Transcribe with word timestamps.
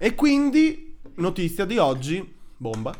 E 0.00 0.14
quindi, 0.14 0.96
notizia 1.16 1.64
di 1.64 1.76
oggi, 1.76 2.36
bomba. 2.56 2.94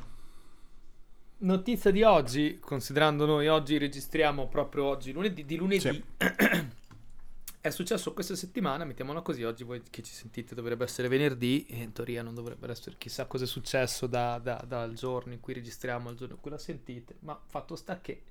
Notizia 1.39 1.93
di 1.93 2.03
oggi, 2.03 2.59
considerando 2.59 3.25
noi 3.25 3.47
oggi 3.47 3.79
registriamo 3.79 4.49
proprio 4.49 4.87
oggi, 4.87 5.13
lunedì, 5.13 5.45
di 5.45 5.55
lunedì, 5.55 5.79
Sì. 5.79 6.03
è 7.61 7.71
successo 7.71 8.13
questa 8.13 8.35
settimana, 8.35 8.85
mettiamola 8.85 9.21
così, 9.21 9.45
oggi 9.45 9.63
voi 9.63 9.81
che 9.89 10.03
ci 10.03 10.13
sentite 10.13 10.57
dovrebbe 10.57 10.83
essere 10.83 11.07
venerdì, 11.07 11.67
e 11.67 11.77
in 11.83 11.93
teoria 11.93 12.23
non 12.23 12.35
dovrebbe 12.35 12.69
essere 12.69 12.97
chissà 12.99 13.27
cosa 13.27 13.45
è 13.45 13.47
successo 13.47 14.09
da- 14.09 14.41
da- 14.43 14.65
dal 14.67 14.95
giorno 14.95 15.33
in 15.33 15.39
cui 15.39 15.55
registriamo 15.55 16.09
al 16.09 16.17
giorno 16.17 16.35
in 16.35 16.41
cui 16.41 16.51
la 16.51 16.59
sentite, 16.59 17.15
ma 17.21 17.41
fatto 17.47 17.77
sta 17.77 18.01
che, 18.01 18.23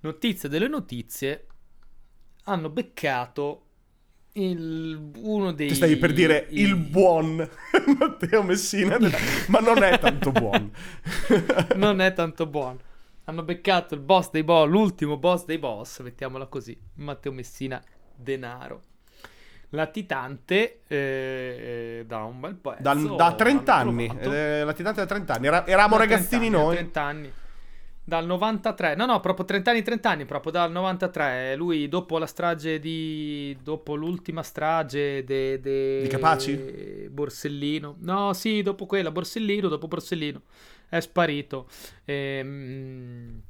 notizia 0.00 0.48
delle 0.48 0.68
notizie, 0.68 1.46
hanno 2.44 2.70
beccato 2.70 3.66
il, 4.34 5.10
uno 5.16 5.52
dei... 5.52 5.68
Ti 5.68 5.74
stavi 5.74 5.96
per 5.96 6.12
dire 6.12 6.46
i- 6.50 6.60
il 6.62 6.76
buon 6.76 7.36
Matteo 7.98 8.42
Messina, 8.42 8.96
ma 9.48 9.58
non 9.60 9.82
è 9.82 9.98
tanto 9.98 10.32
buono. 10.32 10.70
non 11.76 12.00
è 12.00 12.12
tanto 12.12 12.46
buono. 12.46 12.78
Hanno 13.24 13.42
beccato 13.42 13.94
il 13.94 14.00
boss 14.00 14.30
dei 14.30 14.42
boss, 14.42 14.68
l'ultimo 14.68 15.16
boss 15.16 15.44
dei 15.44 15.58
boss, 15.58 16.00
mettiamola 16.00 16.46
così, 16.46 16.76
Matteo 16.94 17.32
Messina 17.32 17.80
Denaro. 18.14 18.82
Latitante 19.74 20.80
eh, 20.86 22.04
da 22.06 22.24
un 22.24 22.40
bel 22.40 22.56
pezzo. 22.56 22.82
Da, 22.82 22.94
da 22.94 23.34
30 23.34 23.74
hanno 23.74 23.90
anni, 23.90 24.06
eh, 24.20 24.64
latitante 24.64 25.00
da 25.00 25.06
30 25.06 25.34
anni. 25.34 25.46
Era- 25.46 25.66
eravamo 25.66 25.96
da 25.96 26.04
30 26.04 26.14
ragazzini 26.14 26.46
anni, 26.46 26.56
noi. 26.56 26.74
30 26.74 27.00
anni. 27.00 27.32
Dal 28.04 28.26
93, 28.26 28.96
no, 28.96 29.06
no, 29.06 29.20
proprio 29.20 29.44
30 29.44 29.70
anni, 29.70 29.82
30 29.82 30.10
anni, 30.10 30.24
proprio 30.24 30.50
dal 30.50 30.72
93. 30.72 31.54
Lui, 31.54 31.88
dopo 31.88 32.18
la 32.18 32.26
strage 32.26 32.80
di. 32.80 33.56
dopo 33.62 33.94
l'ultima 33.94 34.42
strage 34.42 35.22
de, 35.24 35.60
de- 35.60 36.02
Di 36.02 36.08
Capaci? 36.08 37.08
Borsellino. 37.10 37.96
No, 38.00 38.32
sì, 38.32 38.62
dopo 38.62 38.86
quella, 38.86 39.10
Borsellino, 39.12 39.68
dopo 39.68 39.86
Borsellino. 39.86 40.42
È 40.88 40.98
sparito. 41.00 41.68
Ehm, 42.04 43.40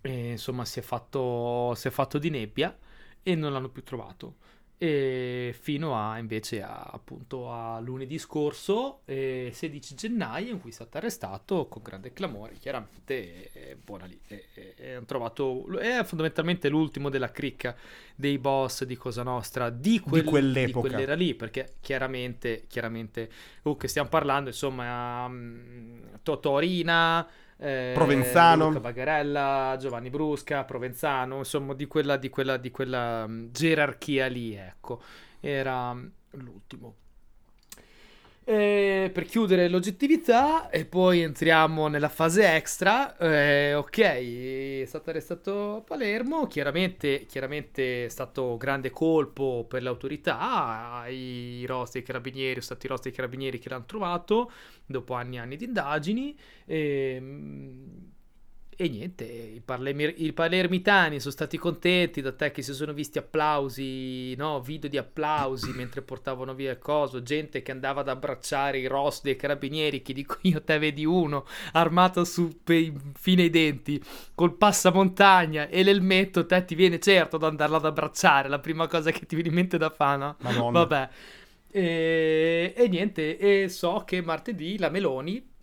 E, 0.00 0.30
insomma, 0.32 0.64
si 0.66 0.78
è, 0.80 0.82
fatto, 0.82 1.74
si 1.74 1.88
è 1.88 1.90
fatto 1.90 2.18
di 2.18 2.28
nebbia 2.30 2.76
e 3.22 3.34
non 3.34 3.52
l'hanno 3.52 3.68
più 3.70 3.82
trovato. 3.82 4.36
E 4.76 5.54
fino 5.58 5.96
a 5.96 6.18
invece 6.18 6.60
a, 6.60 6.82
appunto 6.92 7.50
a 7.50 7.78
lunedì 7.80 8.18
scorso, 8.18 9.00
eh, 9.04 9.50
16 9.52 9.94
gennaio, 9.94 10.50
in 10.52 10.60
cui 10.60 10.70
è 10.70 10.72
stato 10.72 10.96
arrestato 10.98 11.66
con 11.68 11.80
grande 11.82 12.12
clamore. 12.12 12.54
Chiaramente, 12.58 13.50
eh, 13.52 13.76
buona 13.82 14.04
lì. 14.04 14.18
E, 14.26 14.46
e- 14.54 14.74
e 14.76 14.92
hanno 14.94 15.04
trovato. 15.06 15.78
È 15.78 16.02
fondamentalmente 16.04 16.68
l'ultimo 16.68 17.08
della 17.08 17.30
cricca 17.30 17.74
dei 18.14 18.38
boss 18.38 18.84
di 18.84 18.96
Cosa 18.96 19.22
Nostra 19.22 19.70
di, 19.70 20.00
quel- 20.00 20.24
quell'epoca. 20.24 20.88
di 20.88 20.94
quell'era 20.94 21.14
lì. 21.14 21.34
Perché 21.34 21.74
chiaramente, 21.80 22.64
chiaramente, 22.68 23.30
oh, 23.62 23.76
che 23.76 23.88
stiamo 23.88 24.08
parlando, 24.08 24.50
insomma, 24.50 25.24
um, 25.26 26.18
Totorina. 26.22 27.26
Eh, 27.64 27.92
Provenzano. 27.94 28.66
Luca 28.66 28.80
Bagarella, 28.80 29.76
Giovanni 29.78 30.10
Brusca, 30.10 30.64
Provenzano, 30.64 31.38
insomma, 31.38 31.72
di 31.72 31.86
quella, 31.86 32.18
di 32.18 32.28
quella, 32.28 32.58
di 32.58 32.70
quella 32.70 33.26
gerarchia 33.50 34.26
lì, 34.26 34.54
ecco, 34.54 35.00
era 35.40 35.96
l'ultimo. 36.32 36.96
E 38.46 39.10
per 39.10 39.24
chiudere 39.24 39.68
l'oggettività, 39.70 40.68
e 40.68 40.84
poi 40.84 41.22
entriamo 41.22 41.88
nella 41.88 42.10
fase 42.10 42.46
extra. 42.54 43.16
eh, 43.16 43.72
ok, 43.74 43.98
è 44.82 44.84
stato 44.84 45.08
arrestato 45.08 45.76
a 45.76 45.80
Palermo. 45.80 46.46
Chiaramente, 46.46 47.24
chiaramente 47.26 48.04
è 48.04 48.08
stato 48.10 48.58
grande 48.58 48.90
colpo 48.90 49.64
per 49.66 49.82
le 49.82 49.88
autorità. 49.88 51.06
I 51.08 51.64
rostri 51.66 52.00
dei 52.00 52.06
carabinieri, 52.08 52.60
sono 52.60 52.64
stati 52.64 52.84
i 52.84 52.88
rostri 52.90 53.10
dei 53.10 53.18
carabinieri 53.18 53.58
che 53.58 53.70
l'hanno 53.70 53.86
trovato 53.86 54.52
dopo 54.84 55.14
anni 55.14 55.36
e 55.36 55.38
anni 55.38 55.56
di 55.56 55.64
indagini. 55.64 56.38
E, 56.66 57.22
e 58.76 58.88
niente, 58.88 59.24
i, 59.24 59.60
parlemir- 59.60 60.14
i 60.16 60.32
palermitani 60.32 61.20
sono 61.20 61.32
stati 61.32 61.56
contenti 61.58 62.20
da 62.20 62.32
te 62.32 62.50
che 62.50 62.62
si 62.62 62.72
sono 62.72 62.92
visti 62.92 63.18
applausi, 63.18 64.34
no? 64.36 64.60
Video 64.60 64.88
di 64.88 64.96
applausi 64.96 65.72
mentre 65.76 66.02
portavano 66.02 66.54
via 66.54 66.72
il 66.72 66.78
coso, 66.78 67.22
gente 67.22 67.62
che 67.62 67.70
andava 67.70 68.00
ad 68.00 68.08
abbracciare 68.08 68.78
i 68.78 68.86
ross 68.86 69.22
dei 69.22 69.36
carabinieri, 69.36 70.02
che 70.02 70.12
dico 70.12 70.38
io 70.42 70.62
te 70.62 70.78
vedi 70.78 71.04
uno 71.04 71.46
armato 71.72 72.24
su 72.24 72.60
pe- 72.62 72.92
fino 73.14 73.42
ai 73.42 73.50
denti, 73.50 74.02
col 74.34 74.54
passamontagna 74.56 75.68
e 75.68 75.82
l'elmetto, 75.82 76.46
te 76.46 76.64
ti 76.64 76.74
viene 76.74 76.98
certo 76.98 77.36
ad 77.36 77.44
andarlo 77.44 77.76
ad 77.76 77.84
abbracciare, 77.84 78.48
la 78.48 78.58
prima 78.58 78.86
cosa 78.86 79.10
che 79.10 79.26
ti 79.26 79.34
viene 79.34 79.50
in 79.50 79.54
mente 79.54 79.78
da 79.78 79.90
fa, 79.90 80.16
no? 80.16 80.36
Madonna. 80.40 80.78
Vabbè. 80.80 81.08
E, 81.70 82.72
e 82.76 82.88
niente, 82.88 83.36
e 83.36 83.68
so 83.68 84.04
che 84.06 84.20
martedì 84.22 84.78
la 84.78 84.90
Meloni 84.90 85.53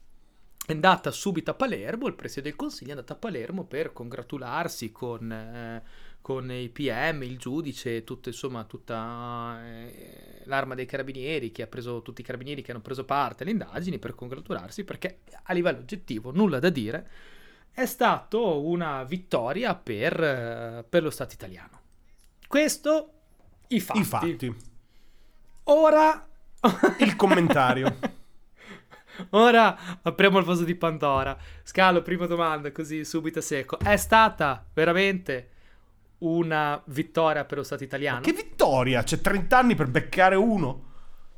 è 0.66 0.72
andata 0.74 1.12
subito 1.12 1.52
a 1.52 1.54
Palermo, 1.54 2.08
il 2.08 2.14
Presidente 2.14 2.50
del 2.50 2.58
Consiglio 2.58 2.90
è 2.90 2.94
andato 2.94 3.14
a 3.14 3.18
Palermo 3.18 3.66
per 3.66 3.94
congratularsi 3.94 4.92
con, 4.92 5.32
eh, 5.32 5.84
con 6.22 6.52
i 6.52 6.70
PM, 6.70 7.24
il 7.24 7.38
giudice, 7.38 8.04
tutto, 8.04 8.30
insomma, 8.30 8.64
tutta 8.64 9.60
eh, 9.64 10.42
l'arma 10.46 10.76
dei 10.76 10.86
carabinieri 10.86 11.52
che 11.52 11.64
ha 11.64 11.68
preso, 11.68 12.02
tutti 12.02 12.22
i 12.22 12.24
carabinieri 12.24 12.62
che 12.62 12.72
hanno 12.72 12.82
preso 12.82 13.06
parte 13.06 13.44
alle 13.44 13.52
indagini 13.52 14.00
per 14.00 14.16
congratularsi 14.16 14.84
perché 14.84 15.22
a 15.44 15.54
livello 15.54 15.80
oggettivo, 15.80 16.32
nulla 16.32 16.60
da 16.60 16.70
dire, 16.70 17.10
è 17.72 17.86
stato 17.86 18.62
una 18.62 19.04
vittoria 19.04 19.76
per, 19.76 20.22
eh, 20.22 20.86
per 20.88 21.04
lo 21.04 21.10
Stato 21.10 21.34
italiano. 21.34 21.80
Questo 22.48 23.14
i 23.68 23.80
fatti. 23.80 24.00
I 24.00 24.04
fatti. 24.04 24.56
Ora 25.64 26.28
Il 27.00 27.16
commentario. 27.16 28.20
Ora 29.32 29.78
apriamo 30.02 30.40
il 30.40 30.46
vaso 30.46 30.64
di 30.64 30.76
Pandora. 30.76 31.38
Scalo, 31.64 32.02
prima 32.02 32.26
domanda, 32.26 32.72
così 32.72 33.04
subito 33.06 33.40
a 33.40 33.42
secco. 33.42 33.80
È 33.80 33.98
stata 33.98 34.66
veramente 34.74 35.50
una 36.20 36.82
vittoria 36.86 37.46
per 37.46 37.58
lo 37.58 37.64
Stato 37.64 37.84
italiano? 37.84 38.22
Che 38.22 38.34
vittoria! 38.34 39.04
C'è 39.04 39.22
30 39.22 39.58
anni 39.58 39.76
per 39.76 39.88
beccare 39.88 40.36
uno. 40.36 40.90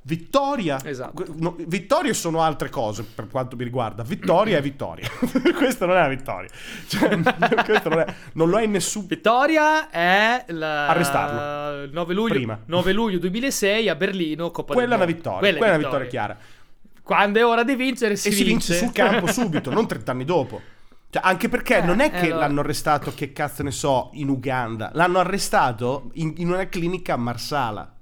Vittoria. 0.05 0.81
Esatto. 0.83 1.25
No, 1.37 1.55
vittorie 1.57 2.13
sono 2.13 2.41
altre 2.41 2.69
cose 2.69 3.03
per 3.03 3.29
quanto 3.29 3.55
mi 3.55 3.63
riguarda. 3.63 4.03
Vittoria 4.03 4.57
è 4.57 4.61
vittoria. 4.61 5.07
Questa 5.55 5.85
non 5.85 5.95
è 5.95 5.99
una 5.99 6.09
vittoria. 6.09 6.49
Cioè, 6.87 7.19
questo 7.63 7.87
non, 7.87 7.99
è, 7.99 8.13
non 8.33 8.49
lo 8.49 8.57
è 8.57 8.63
in 8.63 8.71
nessun. 8.71 9.05
Vittoria 9.07 9.89
è 9.89 10.43
la... 10.49 10.87
Arrestarlo. 10.87 11.83
il 11.83 11.93
9 11.93 12.13
luglio, 12.13 12.33
Prima. 12.33 12.59
9 12.65 12.91
luglio 12.91 13.17
2006 13.19 13.87
a 13.87 13.95
Berlino, 13.95 14.51
Coppa 14.51 14.73
Quella 14.73 14.95
è 14.95 14.97
del 14.97 15.07
una 15.07 15.13
vittoria. 15.13 15.39
Quella 15.39 15.55
è 15.55 15.59
Quella 15.59 15.73
è 15.73 15.77
una 15.77 15.87
vittoria. 15.87 16.09
chiara. 16.09 16.37
Quando 17.03 17.39
è 17.39 17.45
ora 17.45 17.63
di 17.63 17.75
vincere 17.75 18.15
si, 18.15 18.29
e 18.29 18.31
si 18.31 18.43
vince 18.43 18.75
sul 18.75 18.91
campo 18.91 19.27
subito, 19.31 19.71
non 19.71 19.85
30 19.87 20.11
anni 20.11 20.25
dopo. 20.25 20.61
Cioè, 21.09 21.21
anche 21.23 21.47
perché 21.49 21.77
Eh, 21.77 21.81
non 21.83 21.99
è 21.99 22.05
eh, 22.05 22.09
che 22.09 22.17
allora. 22.25 22.37
l'hanno 22.39 22.59
arrestato, 22.61 23.13
che 23.13 23.33
cazzo 23.33 23.61
ne 23.61 23.71
so, 23.71 24.09
in 24.13 24.29
Uganda. 24.29 24.89
L'hanno 24.93 25.19
arrestato 25.19 26.09
in, 26.13 26.33
in 26.37 26.49
una 26.49 26.67
clinica 26.67 27.13
a 27.13 27.17
Marsala. 27.17 27.93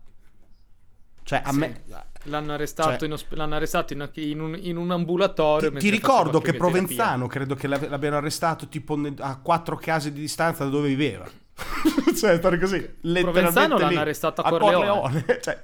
Cioè, 1.23 1.41
a 1.44 1.51
Sì. 1.51 1.57
me... 1.57 1.81
L'hanno 2.25 2.53
arrestato, 2.53 2.91
Cioè- 3.00 3.06
in, 3.07 3.13
osp- 3.13 3.34
l'hanno 3.34 3.56
arrestato 3.56 3.94
in, 3.94 4.07
in 4.13 4.40
un, 4.40 4.56
in 4.61 4.78
un 4.78 4.91
ambulatorio. 4.91 5.72
Ti, 5.72 5.79
ti 5.79 5.90
ricordo 5.90 6.40
che. 6.40 6.53
Provenzano, 6.53 7.25
credo 7.25 7.56
che 7.56 7.66
l'abbiano 7.67 8.17
arrestato 8.17 8.67
tipo 8.67 8.95
ne- 8.95 9.16
a 9.17 9.38
quattro 9.40 9.75
case 9.75 10.13
di 10.13 10.19
distanza 10.19 10.63
da 10.63 10.69
dove 10.69 10.88
viveva. 10.90 11.25
cioè, 12.16 12.38
stare 12.38 12.59
così. 12.59 12.79
Provenzano 13.01 13.75
l'hanno 13.79 13.90
lì, 13.90 13.95
arrestato 13.97 14.41
a 14.41 14.50
Corleone. 14.50 15.25
cioè, 15.41 15.61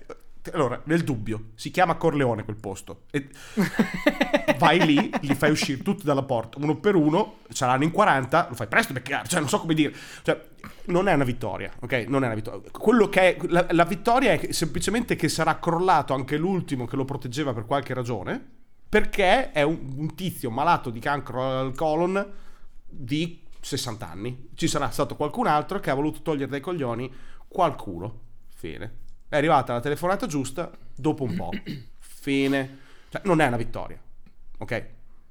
allora, 0.54 0.82
nel 0.86 1.04
dubbio, 1.04 1.50
si 1.56 1.72
chiama 1.72 1.96
Corleone 1.96 2.44
quel 2.44 2.58
posto. 2.58 3.04
E 3.12 3.30
vai 4.58 4.86
lì, 4.86 5.12
li 5.22 5.36
fai 5.36 5.52
uscire 5.52 5.82
tutti 5.82 6.04
dalla 6.04 6.24
porta, 6.24 6.60
uno 6.60 6.78
per 6.78 6.96
uno, 6.96 7.40
saranno 7.50 7.84
in 7.84 7.92
40, 7.92 8.48
lo 8.50 8.56
fai 8.56 8.68
presto 8.68 8.94
beccare, 8.94 9.28
cioè 9.28 9.40
non 9.40 9.50
so 9.50 9.60
come 9.60 9.74
dire. 9.74 9.94
Cioè, 10.24 10.40
non 10.86 11.08
è 11.08 11.14
una 11.14 11.24
vittoria, 11.24 11.72
ok? 11.80 12.06
Non 12.08 12.24
è 12.24 12.26
una 12.28 12.36
vittoria. 12.36 12.70
Quello 12.72 13.10
che 13.10 13.36
è, 13.36 13.48
la, 13.48 13.66
la 13.72 13.86
vittoria 13.86 14.34
è 14.34 14.52
semplicemente 14.52 15.16
che 15.16 15.30
sarà 15.30 15.60
crollato 15.60 16.14
anche 16.14 16.38
l'ultimo 16.38 16.86
che 16.86 16.96
lo 16.96 17.06
proteggeva 17.06 17.54
per 17.54 17.66
qualche 17.66 17.94
ragione, 17.94 18.44
perché 18.88 19.52
è 19.52 19.62
un, 19.64 19.94
un 19.98 20.16
tizio 20.16 20.50
malato 20.50 20.90
di 20.90 21.00
cancro 21.00 21.60
al 21.60 21.76
colon 21.76 22.26
di 22.86 23.44
60 23.60 24.10
anni. 24.10 24.50
Ci 24.56 24.68
sarà 24.68 24.90
stato 24.90 25.16
qualcun 25.16 25.48
altro 25.48 25.80
che 25.80 25.90
ha 25.90 25.94
voluto 25.94 26.22
togliere 26.22 26.50
dai 26.50 26.62
coglioni 26.62 27.12
qualcuno. 27.48 28.26
Fine. 28.48 29.06
È 29.30 29.36
arrivata 29.36 29.74
la 29.74 29.82
telefonata 29.82 30.26
giusta 30.26 30.72
dopo 30.96 31.24
un 31.24 31.36
po'. 31.36 31.52
Fine. 32.00 32.80
Cioè, 33.10 33.22
non 33.26 33.42
è 33.42 33.48
una 33.48 33.58
vittoria. 33.58 34.00
Ok? 34.60 34.86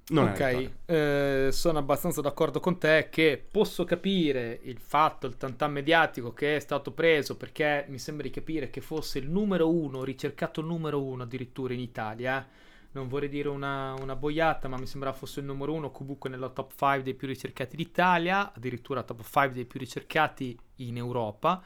Non 0.08 0.28
è 0.28 0.36
una 0.36 0.48
vittoria. 0.48 0.68
ok, 0.68 0.72
eh, 0.84 1.48
sono 1.50 1.78
abbastanza 1.78 2.20
d'accordo 2.20 2.60
con 2.60 2.78
te 2.78 3.08
che 3.10 3.42
posso 3.50 3.84
capire 3.84 4.60
il 4.62 4.78
fatto, 4.78 5.26
il 5.26 5.36
tantan 5.36 5.72
mediatico 5.72 6.32
che 6.32 6.56
è 6.56 6.60
stato 6.60 6.92
preso 6.92 7.36
perché 7.36 7.86
mi 7.88 7.98
sembra 7.98 8.26
di 8.26 8.32
capire 8.32 8.70
che 8.70 8.80
fosse 8.80 9.18
il 9.18 9.30
numero 9.30 9.72
uno, 9.72 10.04
ricercato 10.04 10.60
numero 10.60 11.02
uno 11.02 11.22
addirittura 11.22 11.72
in 11.72 11.80
Italia. 11.80 12.40
eh. 12.40 12.64
Non 12.92 13.08
vorrei 13.08 13.28
dire 13.28 13.48
una, 13.48 13.94
una 14.00 14.16
boiata, 14.16 14.68
ma 14.68 14.78
mi 14.78 14.86
sembrava 14.86 15.14
fosse 15.14 15.40
il 15.40 15.46
numero 15.46 15.72
uno 15.72 15.90
comunque 15.90 16.30
nella 16.30 16.48
top 16.48 16.70
5 16.70 17.02
dei 17.02 17.14
più 17.14 17.28
ricercati 17.28 17.76
d'Italia, 17.76 18.52
addirittura 18.54 19.02
top 19.02 19.22
5 19.22 19.50
dei 19.52 19.66
più 19.66 19.78
ricercati 19.78 20.58
in 20.76 20.96
Europa. 20.96 21.62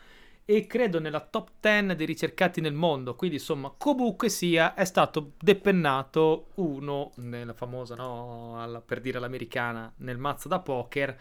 E 0.51 0.67
credo 0.67 0.99
nella 0.99 1.21
top 1.21 1.51
10 1.61 1.95
dei 1.95 2.07
ricercati 2.07 2.61
nel 2.61 2.73
mondo. 2.73 3.15
Quindi, 3.15 3.37
insomma, 3.37 3.73
comunque 3.79 4.29
sia, 4.29 4.75
è 4.75 4.85
stato 4.85 5.35
depennato 5.39 6.49
uno 6.57 7.13
nella 7.17 7.53
famosa, 7.53 7.95
no, 7.95 8.61
alla, 8.61 8.81
per 8.81 9.01
dire 9.01 9.19
all'americana, 9.19 9.93
nel 9.99 10.19
mazzo 10.19 10.49
da 10.49 10.59
poker. 10.59 11.17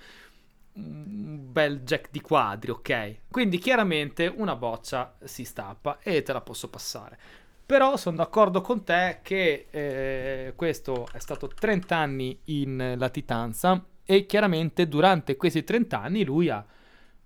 Un 0.72 1.52
bel 1.52 1.82
jack 1.82 2.10
di 2.10 2.22
quadri, 2.22 2.72
ok? 2.72 3.18
Quindi 3.30 3.60
chiaramente 3.60 4.26
una 4.26 4.56
boccia 4.56 5.16
si 5.24 5.44
stappa 5.44 6.00
e 6.02 6.24
te 6.24 6.34
la 6.34 6.42
posso 6.42 6.68
passare. 6.68 7.20
Però 7.68 7.98
sono 7.98 8.16
d'accordo 8.16 8.62
con 8.62 8.84
te 8.84 9.20
che 9.22 9.68
eh, 9.70 10.54
questo 10.56 11.08
è 11.12 11.20
stato 11.20 11.48
30 11.48 11.96
anni 11.96 12.40
in 12.46 12.96
latitanza 12.98 13.86
e 14.04 14.26
chiaramente 14.26 14.88
durante 14.88 15.36
questi 15.36 15.64
30 15.64 16.02
anni 16.02 16.24
lui 16.24 16.50
ha, 16.50 16.66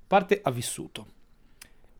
parte 0.05 0.41
ha 0.43 0.51
vissuto 0.51 1.21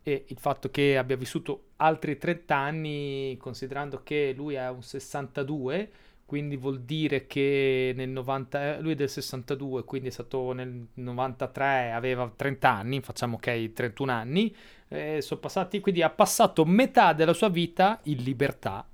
e 0.03 0.25
il 0.27 0.37
fatto 0.37 0.69
che 0.69 0.97
abbia 0.97 1.15
vissuto 1.15 1.69
altri 1.77 2.17
30 2.17 2.55
anni, 2.55 3.37
considerando 3.39 4.01
che 4.03 4.33
lui 4.35 4.55
è 4.55 4.69
un 4.69 4.83
62, 4.83 5.91
quindi 6.25 6.57
vuol 6.57 6.81
dire 6.81 7.25
che 7.25 7.93
nel 7.95 8.09
90, 8.09 8.79
lui 8.79 8.93
è 8.93 8.95
del 8.95 9.09
62, 9.09 9.83
quindi 9.85 10.09
è 10.09 10.11
stato 10.11 10.51
nel 10.51 10.87
93, 10.93 11.91
aveva 11.91 12.31
30 12.35 12.69
anni, 12.69 13.01
facciamo 13.01 13.35
ok, 13.35 13.71
31 13.71 14.11
anni, 14.11 14.55
eh, 14.89 15.21
sono 15.21 15.39
passati, 15.39 15.79
quindi 15.79 16.01
ha 16.01 16.09
passato 16.09 16.65
metà 16.65 17.13
della 17.13 17.33
sua 17.33 17.49
vita 17.49 17.99
in 18.03 18.23
libertà, 18.23 18.85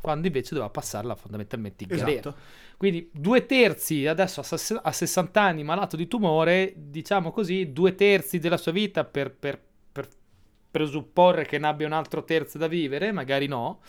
quando 0.00 0.26
invece 0.26 0.54
doveva 0.54 0.70
passarla 0.70 1.14
fondamentalmente 1.14 1.84
in 1.84 1.90
galera. 1.90 2.10
Esatto. 2.10 2.36
Quindi 2.76 3.10
due 3.12 3.44
terzi, 3.44 4.06
adesso 4.06 4.40
a 4.40 4.92
60 4.92 5.40
anni 5.40 5.64
malato 5.64 5.96
di 5.96 6.06
tumore, 6.06 6.72
diciamo 6.76 7.32
così, 7.32 7.72
due 7.72 7.94
terzi 7.96 8.38
della 8.38 8.56
sua 8.56 8.72
vita 8.72 9.04
per, 9.04 9.34
per 9.34 9.60
presupporre 10.78 11.44
che 11.44 11.58
ne 11.58 11.66
abbia 11.66 11.86
un 11.86 11.92
altro 11.92 12.22
terzo 12.22 12.56
da 12.56 12.68
vivere, 12.68 13.10
magari 13.10 13.46
no. 13.46 13.80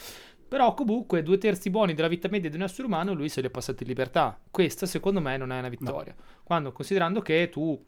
Però 0.48 0.74
comunque 0.74 1.22
due 1.22 1.38
terzi 1.38 1.70
buoni 1.70 1.94
della 1.94 2.08
vita 2.08 2.28
media 2.28 2.50
di 2.50 2.56
un 2.56 2.64
essere 2.64 2.88
umano 2.88 3.14
lui 3.14 3.30
se 3.30 3.42
li 3.42 3.48
è 3.48 3.52
passati 3.52 3.84
in 3.84 3.90
libertà. 3.90 4.40
Questa 4.50 4.88
secondo 4.88 5.22
me 5.22 5.38
non 5.38 5.52
è 5.52 5.60
una 5.60 5.70
vittoria. 5.70 6.16
No. 6.18 6.24
Quando 6.44 6.72
considerando 6.72 7.22
che 7.22 7.50
tu 7.50 7.80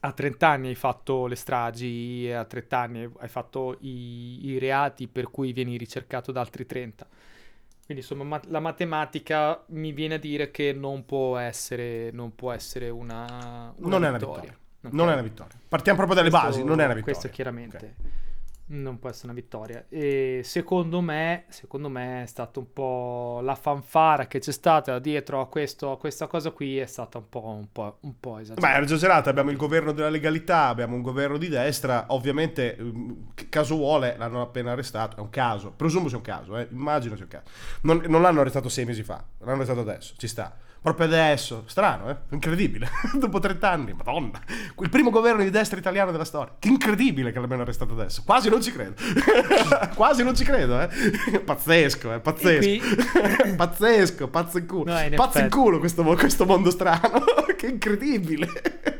a 0.00 0.12
30 0.12 0.48
anni 0.48 0.68
hai 0.68 0.74
fatto 0.74 1.26
le 1.26 1.36
stragi, 1.36 2.30
a 2.30 2.44
30 2.44 2.78
anni 2.78 3.10
hai 3.18 3.28
fatto 3.28 3.78
i, 3.80 4.48
i 4.48 4.58
reati 4.58 5.08
per 5.08 5.30
cui 5.30 5.52
vieni 5.52 5.78
ricercato 5.78 6.30
da 6.30 6.40
altri 6.40 6.66
30. 6.66 7.08
Quindi 7.86 8.02
insomma 8.02 8.24
ma- 8.24 8.42
la 8.48 8.60
matematica 8.60 9.64
mi 9.68 9.92
viene 9.92 10.14
a 10.14 10.18
dire 10.18 10.50
che 10.50 10.74
non 10.74 11.06
può 11.06 11.38
essere, 11.38 12.10
non 12.10 12.34
può 12.34 12.52
essere 12.52 12.90
una, 12.90 13.72
una 13.78 13.98
non 13.98 14.00
vittoria. 14.00 14.06
È 14.06 14.10
una 14.10 14.18
vittoria. 14.18 14.60
Okay. 14.84 14.96
Non 14.96 15.10
è 15.10 15.12
una 15.12 15.22
vittoria. 15.22 15.54
Partiamo 15.68 15.96
proprio 15.96 16.18
dalle 16.18 16.30
questo, 16.30 16.48
basi, 16.48 16.64
non 16.64 16.80
è 16.80 16.84
una 16.84 16.94
vittoria. 16.94 17.04
Questo 17.04 17.28
chiaramente 17.28 17.76
okay. 17.76 17.94
non 18.80 18.98
può 18.98 19.10
essere 19.10 19.26
una 19.26 19.34
vittoria. 19.34 19.84
E 19.88 20.40
secondo 20.42 21.00
me, 21.00 21.44
secondo 21.50 21.88
me 21.88 22.24
è 22.24 22.26
stata 22.26 22.58
un 22.58 22.72
po' 22.72 23.38
la 23.44 23.54
fanfara 23.54 24.26
che 24.26 24.40
c'è 24.40 24.50
stata 24.50 24.98
dietro 24.98 25.40
a, 25.40 25.46
questo, 25.46 25.92
a 25.92 25.98
questa 25.98 26.26
cosa 26.26 26.50
qui 26.50 26.78
è 26.78 26.86
stata 26.86 27.18
un 27.18 27.28
po', 27.28 27.46
un 27.46 27.68
po', 27.70 27.98
un 28.00 28.18
po 28.18 28.38
esagerata. 28.38 28.74
Beh, 28.74 28.80
è 28.80 28.82
esagerata. 28.82 29.30
Abbiamo 29.30 29.50
il 29.50 29.56
governo 29.56 29.92
della 29.92 30.10
legalità, 30.10 30.66
abbiamo 30.66 30.96
un 30.96 31.02
governo 31.02 31.38
di 31.38 31.46
destra. 31.46 32.06
Ovviamente, 32.08 32.76
mm, 32.80 33.10
caso 33.48 33.76
vuole, 33.76 34.16
l'hanno 34.18 34.42
appena 34.42 34.72
arrestato. 34.72 35.18
È 35.18 35.20
un 35.20 35.30
caso. 35.30 35.70
Presumo 35.70 36.08
sia 36.08 36.16
un 36.16 36.24
caso, 36.24 36.58
eh. 36.58 36.66
immagino 36.72 37.14
sia 37.14 37.24
un 37.24 37.30
caso. 37.30 37.44
Non, 37.82 38.02
non 38.08 38.20
l'hanno 38.20 38.40
arrestato 38.40 38.68
sei 38.68 38.84
mesi 38.84 39.04
fa, 39.04 39.24
l'hanno 39.38 39.52
arrestato 39.52 39.78
adesso. 39.78 40.14
Ci 40.16 40.26
sta 40.26 40.56
proprio 40.82 41.06
adesso. 41.06 41.62
Strano, 41.66 42.10
eh? 42.10 42.16
Incredibile. 42.30 42.90
Dopo 43.14 43.38
30 43.38 43.70
anni, 43.70 43.92
madonna. 43.94 44.40
Il 44.80 44.88
primo 44.90 45.10
governo 45.10 45.42
di 45.42 45.50
destra 45.50 45.78
italiano 45.78 46.10
della 46.10 46.24
storia. 46.24 46.54
Che 46.58 46.68
incredibile 46.68 47.32
che 47.32 47.38
l'abbiano 47.38 47.62
arrestato 47.62 47.92
adesso. 47.94 48.22
Quasi 48.26 48.50
non 48.50 48.60
ci 48.60 48.72
credo. 48.72 48.94
Quasi 49.94 50.24
non 50.24 50.34
ci 50.34 50.44
credo, 50.44 50.80
eh? 50.80 50.88
Pazzesco, 51.40 52.12
eh? 52.12 52.20
Pazzesco. 52.20 53.54
pazzesco, 53.56 54.28
pazzo 54.28 54.58
in 54.58 54.66
culo. 54.66 54.92
No, 54.92 55.00
in 55.00 55.14
pazzo 55.14 55.38
in 55.38 55.48
culo 55.48 55.78
questo, 55.78 56.02
questo 56.02 56.44
mondo 56.44 56.70
strano. 56.70 57.22
che 57.56 57.68
incredibile. 57.68 58.91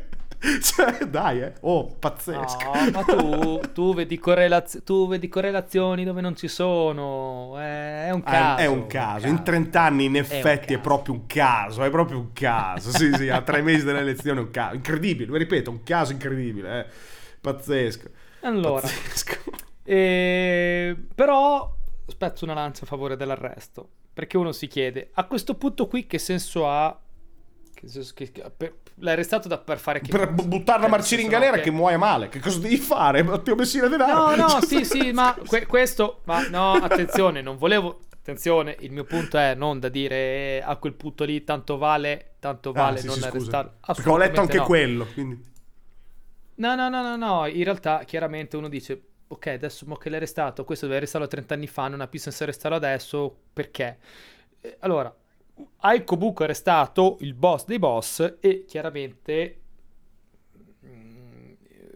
Cioè, 0.61 1.05
dai, 1.05 1.41
eh. 1.41 1.53
Oh, 1.61 1.87
pazzesco. 1.87 2.71
No, 2.73 2.91
ma 2.91 3.03
tu, 3.03 3.61
tu, 3.73 3.93
vedi 3.93 4.19
correlaz- 4.19 4.83
tu, 4.83 5.07
vedi 5.07 5.29
correlazioni 5.29 6.03
dove 6.03 6.19
non 6.19 6.35
ci 6.35 6.49
sono. 6.49 7.57
È, 7.57 8.09
un 8.11 8.21
caso. 8.23 8.61
È, 8.61 8.65
un 8.65 8.85
caso. 8.87 9.27
In 9.27 9.41
30 9.41 9.81
anni, 9.81 10.05
in 10.05 10.17
effetti, 10.17 10.73
è, 10.73 10.77
è, 10.77 10.79
proprio 10.81 11.13
un 11.13 11.25
caso. 11.27 11.83
È 11.83 11.89
proprio 11.89 12.17
un 12.17 12.33
caso. 12.33 12.91
Sì, 12.91 13.13
sì, 13.13 13.29
a 13.29 13.41
tre 13.41 13.61
mesi 13.61 13.85
dall'elezione 13.85 14.41
è 14.41 14.43
un 14.43 14.51
caso. 14.51 14.75
Incredibile, 14.75 15.31
lo 15.31 15.37
ripeto, 15.37 15.69
un 15.69 15.83
caso 15.83 16.11
incredibile. 16.11 16.79
Eh. 16.79 16.85
Pazzesco. 17.39 18.09
Allora. 18.41 18.81
Pazzesco. 18.81 19.39
Eh, 19.83 20.95
però 21.15 21.73
spezzo 22.05 22.43
una 22.43 22.53
lancia 22.53 22.83
a 22.83 22.87
favore 22.87 23.15
dell'arresto. 23.15 23.89
Perché 24.13 24.37
uno 24.37 24.51
si 24.51 24.67
chiede, 24.67 25.09
a 25.13 25.25
questo 25.25 25.55
punto 25.55 25.87
qui 25.87 26.05
che 26.05 26.19
senso 26.19 26.69
ha 26.69 27.02
che, 28.13 28.31
che, 28.31 28.51
per, 28.55 28.75
l'hai 28.95 29.13
arrestato 29.13 29.47
da, 29.47 29.57
per 29.57 29.79
fare 29.79 29.99
che 29.99 30.09
Per 30.09 30.31
buttarla 30.31 30.85
a 30.85 30.89
marcire 30.89 31.21
in 31.21 31.27
galera 31.27 31.57
che... 31.57 31.63
che 31.63 31.71
muoia 31.71 31.97
male. 31.97 32.29
Che 32.29 32.39
cosa 32.39 32.59
devi 32.59 32.77
fare? 32.77 33.23
Matteo 33.23 33.55
Messina 33.55 33.87
denaro. 33.87 34.35
No, 34.35 34.47
no, 34.47 34.61
sì, 34.65 34.85
sì, 34.85 35.11
ma 35.11 35.35
que- 35.45 35.65
questo... 35.65 36.21
Ma 36.25 36.47
no, 36.47 36.73
attenzione, 36.73 37.41
non 37.41 37.57
volevo... 37.57 37.99
Attenzione, 38.23 38.77
il 38.79 38.91
mio 38.93 39.03
punto 39.03 39.37
è 39.37 39.53
non 39.53 39.81
da 39.81 39.89
dire 39.89 40.15
eh, 40.15 40.61
a 40.63 40.77
quel 40.77 40.93
punto 40.93 41.25
lì 41.25 41.43
tanto 41.43 41.77
vale, 41.77 42.35
tanto 42.39 42.69
ah, 42.69 42.73
vale 42.73 42.97
ah, 42.99 43.01
sì, 43.01 43.07
non 43.07 43.17
sì, 43.17 43.25
arrestarlo. 43.25 43.73
Perché 43.85 44.09
ho 44.09 44.17
letto 44.17 44.39
anche 44.39 44.57
no. 44.57 44.63
quello, 44.63 45.05
quindi... 45.13 45.51
No, 46.55 46.75
no, 46.75 46.87
no, 46.87 47.01
no, 47.01 47.17
no, 47.17 47.47
in 47.47 47.63
realtà 47.65 48.03
chiaramente 48.05 48.55
uno 48.55 48.69
dice 48.69 49.07
ok, 49.33 49.47
adesso 49.47 49.85
mo 49.87 49.95
che 49.95 50.09
l'hai 50.09 50.17
arrestato, 50.17 50.63
questo 50.63 50.85
deve 50.85 50.97
arrestarlo 50.99 51.27
30 51.27 51.53
anni 51.53 51.67
fa, 51.67 51.87
non 51.87 52.01
ha 52.01 52.07
più 52.07 52.19
senso 52.19 52.43
arrestarlo 52.43 52.77
adesso, 52.77 53.35
perché? 53.51 53.97
Eh, 54.61 54.77
allora, 54.79 55.13
hai 55.77 56.03
comunque 56.03 56.45
arrestato 56.45 57.17
il 57.21 57.33
boss 57.33 57.65
dei 57.65 57.79
boss 57.79 58.37
e 58.39 58.65
chiaramente 58.65 59.61
mm, 60.85 61.53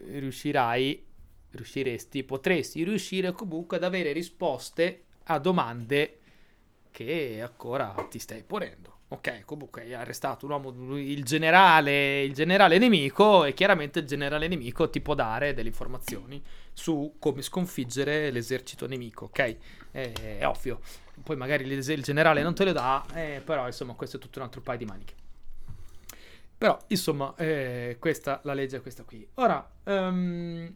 riuscirai, 0.08 1.06
riusciresti, 1.52 2.24
potresti 2.24 2.84
riuscire 2.84 3.32
comunque 3.32 3.78
ad 3.78 3.84
avere 3.84 4.12
risposte 4.12 5.04
a 5.24 5.40
domande 5.40 6.20
che 6.92 7.40
ancora 7.42 7.94
ti 8.10 8.20
stai 8.20 8.44
ponendo. 8.44 8.96
Ok, 9.10 9.46
comunque 9.46 9.84
hai 9.84 9.94
arrestato 9.94 10.46
un 10.46 10.52
uomo, 10.52 10.98
il 10.98 11.24
generale, 11.24 12.24
il 12.24 12.34
generale 12.34 12.78
nemico 12.78 13.46
e 13.46 13.54
chiaramente 13.54 14.00
il 14.00 14.06
generale 14.06 14.50
nemico 14.50 14.90
ti 14.90 15.00
può 15.00 15.14
dare 15.14 15.54
delle 15.54 15.70
informazioni 15.70 16.44
su 16.74 17.16
come 17.18 17.42
sconfiggere 17.42 18.32
l'esercito 18.32 18.86
nemico, 18.86 19.26
ok? 19.26 19.58
È, 19.92 20.12
è 20.40 20.46
ovvio 20.46 20.82
poi 21.24 21.36
magari 21.36 21.66
il 21.66 22.04
generale 22.04 22.42
non 22.42 22.56
te 22.56 22.66
lo 22.66 22.72
dà, 22.72 23.06
eh, 23.14 23.42
però 23.44 23.66
insomma 23.66 23.94
questo 23.94 24.18
è 24.18 24.20
tutto 24.20 24.40
un 24.40 24.46
altro 24.46 24.62
paio 24.62 24.78
di 24.78 24.86
maniche. 24.86 25.14
Però 26.58 26.78
insomma 26.88 27.34
eh, 27.38 27.98
questa 28.00 28.42
la 28.44 28.54
legge 28.54 28.78
è 28.78 28.82
questa 28.82 29.04
qui. 29.04 29.28
Ora, 29.36 29.70
um, 29.84 30.74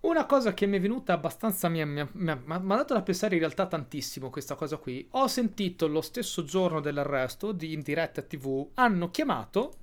una 0.00 0.24
cosa 0.26 0.54
che 0.54 0.66
mi 0.66 0.76
è 0.76 0.80
venuta 0.80 1.14
abbastanza, 1.14 1.68
mi 1.68 1.80
ha 1.80 2.08
dato 2.14 2.94
da 2.94 3.02
pensare 3.02 3.34
in 3.34 3.40
realtà 3.40 3.66
tantissimo 3.66 4.30
questa 4.30 4.54
cosa 4.54 4.76
qui. 4.76 5.06
Ho 5.12 5.26
sentito 5.26 5.88
lo 5.88 6.00
stesso 6.00 6.44
giorno 6.44 6.80
dell'arresto 6.80 7.50
di, 7.50 7.72
in 7.72 7.80
diretta 7.80 8.22
tv, 8.22 8.68
hanno 8.74 9.10
chiamato 9.10 9.78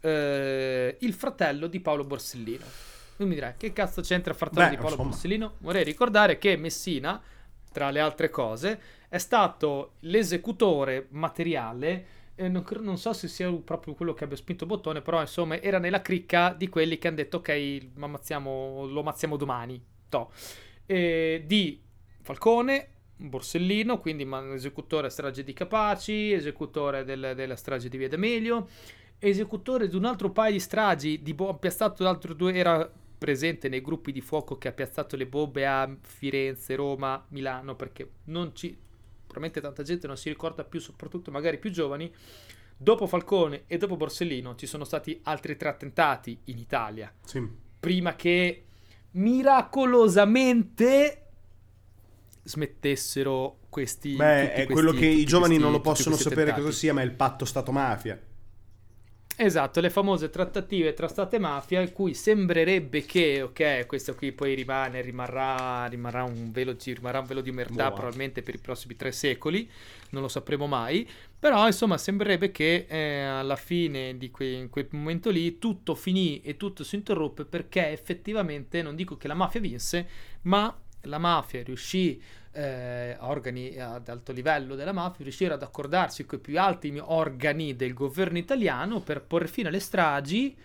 eh, 0.00 0.96
il 1.00 1.12
fratello 1.12 1.66
di 1.66 1.80
Paolo 1.80 2.04
Borsellino. 2.04 2.64
Tu 3.16 3.26
mi 3.26 3.34
direi, 3.34 3.54
che 3.58 3.74
cazzo 3.74 4.00
c'entra 4.00 4.32
il 4.32 4.38
fratello 4.38 4.64
Beh, 4.64 4.70
di 4.70 4.76
Paolo 4.76 4.90
insomma. 4.92 5.10
Borsellino? 5.10 5.54
Vorrei 5.58 5.84
ricordare 5.84 6.38
che 6.38 6.56
Messina, 6.56 7.20
tra 7.76 7.90
le 7.90 8.00
altre 8.00 8.30
cose, 8.30 8.80
è 9.06 9.18
stato 9.18 9.96
l'esecutore 10.00 11.08
materiale. 11.10 12.06
Eh, 12.34 12.48
non, 12.48 12.64
non, 12.80 12.96
so 12.96 13.12
se 13.12 13.28
sia 13.28 13.52
proprio 13.52 13.92
quello 13.92 14.14
che 14.14 14.24
abbia 14.24 14.36
spinto 14.38 14.64
il 14.64 14.70
bottone, 14.70 15.02
però 15.02 15.20
insomma 15.20 15.60
era 15.60 15.78
nella 15.78 16.00
cricca 16.00 16.54
di 16.56 16.70
quelli 16.70 16.96
che 16.96 17.08
hanno 17.08 17.16
detto 17.18 17.36
ok, 17.36 17.88
lo 17.96 19.00
ammazziamo 19.00 19.36
domani. 19.36 19.78
Eh, 20.86 21.44
di 21.44 21.78
Falcone, 22.22 22.88
Borsellino, 23.16 24.00
quindi 24.00 24.26
esecutore 24.54 25.10
strage 25.10 25.44
di 25.44 25.52
Capaci, 25.52 26.32
esecutore 26.32 27.04
del, 27.04 27.34
della 27.36 27.56
strage 27.56 27.90
di 27.90 27.98
Via 27.98 28.08
D'Amelio, 28.08 28.68
esecutore 29.18 29.86
di 29.86 29.96
un 29.96 30.06
altro 30.06 30.30
paio 30.30 30.52
di 30.52 30.60
stragi, 30.60 31.20
di 31.20 31.34
bo- 31.34 31.54
piazzato 31.56 32.02
l'altro 32.02 32.32
due, 32.32 32.54
era 32.54 32.90
presente 33.26 33.68
nei 33.68 33.80
gruppi 33.80 34.12
di 34.12 34.20
fuoco 34.20 34.56
che 34.56 34.68
ha 34.68 34.72
piazzato 34.72 35.16
le 35.16 35.26
bombe 35.26 35.66
a 35.66 35.92
Firenze, 36.00 36.76
Roma, 36.76 37.26
Milano, 37.30 37.74
perché 37.74 38.08
non 38.26 38.54
ci, 38.54 38.78
probabilmente 39.26 39.60
tanta 39.60 39.82
gente 39.82 40.06
non 40.06 40.16
si 40.16 40.28
ricorda 40.28 40.62
più, 40.62 40.78
soprattutto 40.78 41.32
magari 41.32 41.58
più 41.58 41.70
giovani, 41.70 42.08
dopo 42.76 43.08
Falcone 43.08 43.64
e 43.66 43.78
dopo 43.78 43.96
Borsellino 43.96 44.54
ci 44.54 44.66
sono 44.66 44.84
stati 44.84 45.18
altri 45.24 45.56
tre 45.56 45.70
attentati 45.70 46.38
in 46.44 46.58
Italia. 46.58 47.12
Sì. 47.24 47.44
Prima 47.80 48.14
che 48.14 48.62
miracolosamente 49.10 51.22
smettessero 52.44 53.58
questi... 53.68 54.14
Beh, 54.14 54.52
è 54.52 54.66
quello 54.66 54.92
che 54.92 55.06
i 55.06 55.24
giovani 55.24 55.54
questi, 55.54 55.64
non 55.64 55.72
lo 55.72 55.80
possono 55.80 56.14
sapere 56.14 56.52
cosa 56.52 56.70
sia, 56.70 56.94
ma 56.94 57.00
è 57.00 57.04
il 57.04 57.10
patto 57.10 57.44
Stato-mafia. 57.44 58.22
Esatto, 59.38 59.80
le 59.80 59.90
famose 59.90 60.30
trattative 60.30 60.94
tra 60.94 61.08
Stato 61.08 61.36
e 61.36 61.38
mafia, 61.38 61.82
in 61.82 61.92
cui 61.92 62.14
sembrerebbe 62.14 63.04
che, 63.04 63.42
ok, 63.42 63.84
questo 63.86 64.14
qui 64.14 64.32
poi 64.32 64.54
rimane, 64.54 65.02
rimarrà, 65.02 65.84
rimarrà, 65.88 66.22
un, 66.22 66.50
velo, 66.50 66.74
rimarrà 66.82 67.18
un 67.18 67.26
velo 67.26 67.42
di 67.42 67.52
Boh. 67.90 67.96
probabilmente 67.96 68.40
per 68.40 68.54
i 68.54 68.58
prossimi 68.58 68.96
tre 68.96 69.12
secoli, 69.12 69.70
non 70.10 70.22
lo 70.22 70.28
sapremo 70.28 70.66
mai, 70.66 71.06
però 71.38 71.66
insomma 71.66 71.98
sembrerebbe 71.98 72.50
che 72.50 72.86
eh, 72.88 73.24
alla 73.24 73.56
fine 73.56 74.16
di 74.16 74.30
que- 74.30 74.52
in 74.52 74.70
quel 74.70 74.86
momento 74.92 75.28
lì 75.28 75.58
tutto 75.58 75.94
finì 75.94 76.40
e 76.40 76.56
tutto 76.56 76.82
si 76.82 76.94
interruppe 76.94 77.44
perché 77.44 77.88
effettivamente, 77.90 78.80
non 78.80 78.96
dico 78.96 79.18
che 79.18 79.28
la 79.28 79.34
mafia 79.34 79.60
vinse, 79.60 80.08
ma 80.42 80.74
la 81.06 81.18
mafia 81.18 81.62
riuscì 81.62 82.20
eh, 82.52 83.16
organi 83.20 83.78
ad 83.78 84.08
alto 84.08 84.32
livello 84.32 84.74
della 84.74 84.92
mafia 84.92 85.24
riuscire 85.24 85.54
ad 85.54 85.62
accordarsi 85.62 86.24
con 86.24 86.38
i 86.38 86.42
più 86.42 86.60
alti 86.60 86.98
organi 87.02 87.76
del 87.76 87.94
governo 87.94 88.38
italiano 88.38 89.00
per 89.00 89.22
porre 89.22 89.46
fine 89.46 89.68
alle 89.68 89.80
stragi 89.80 90.56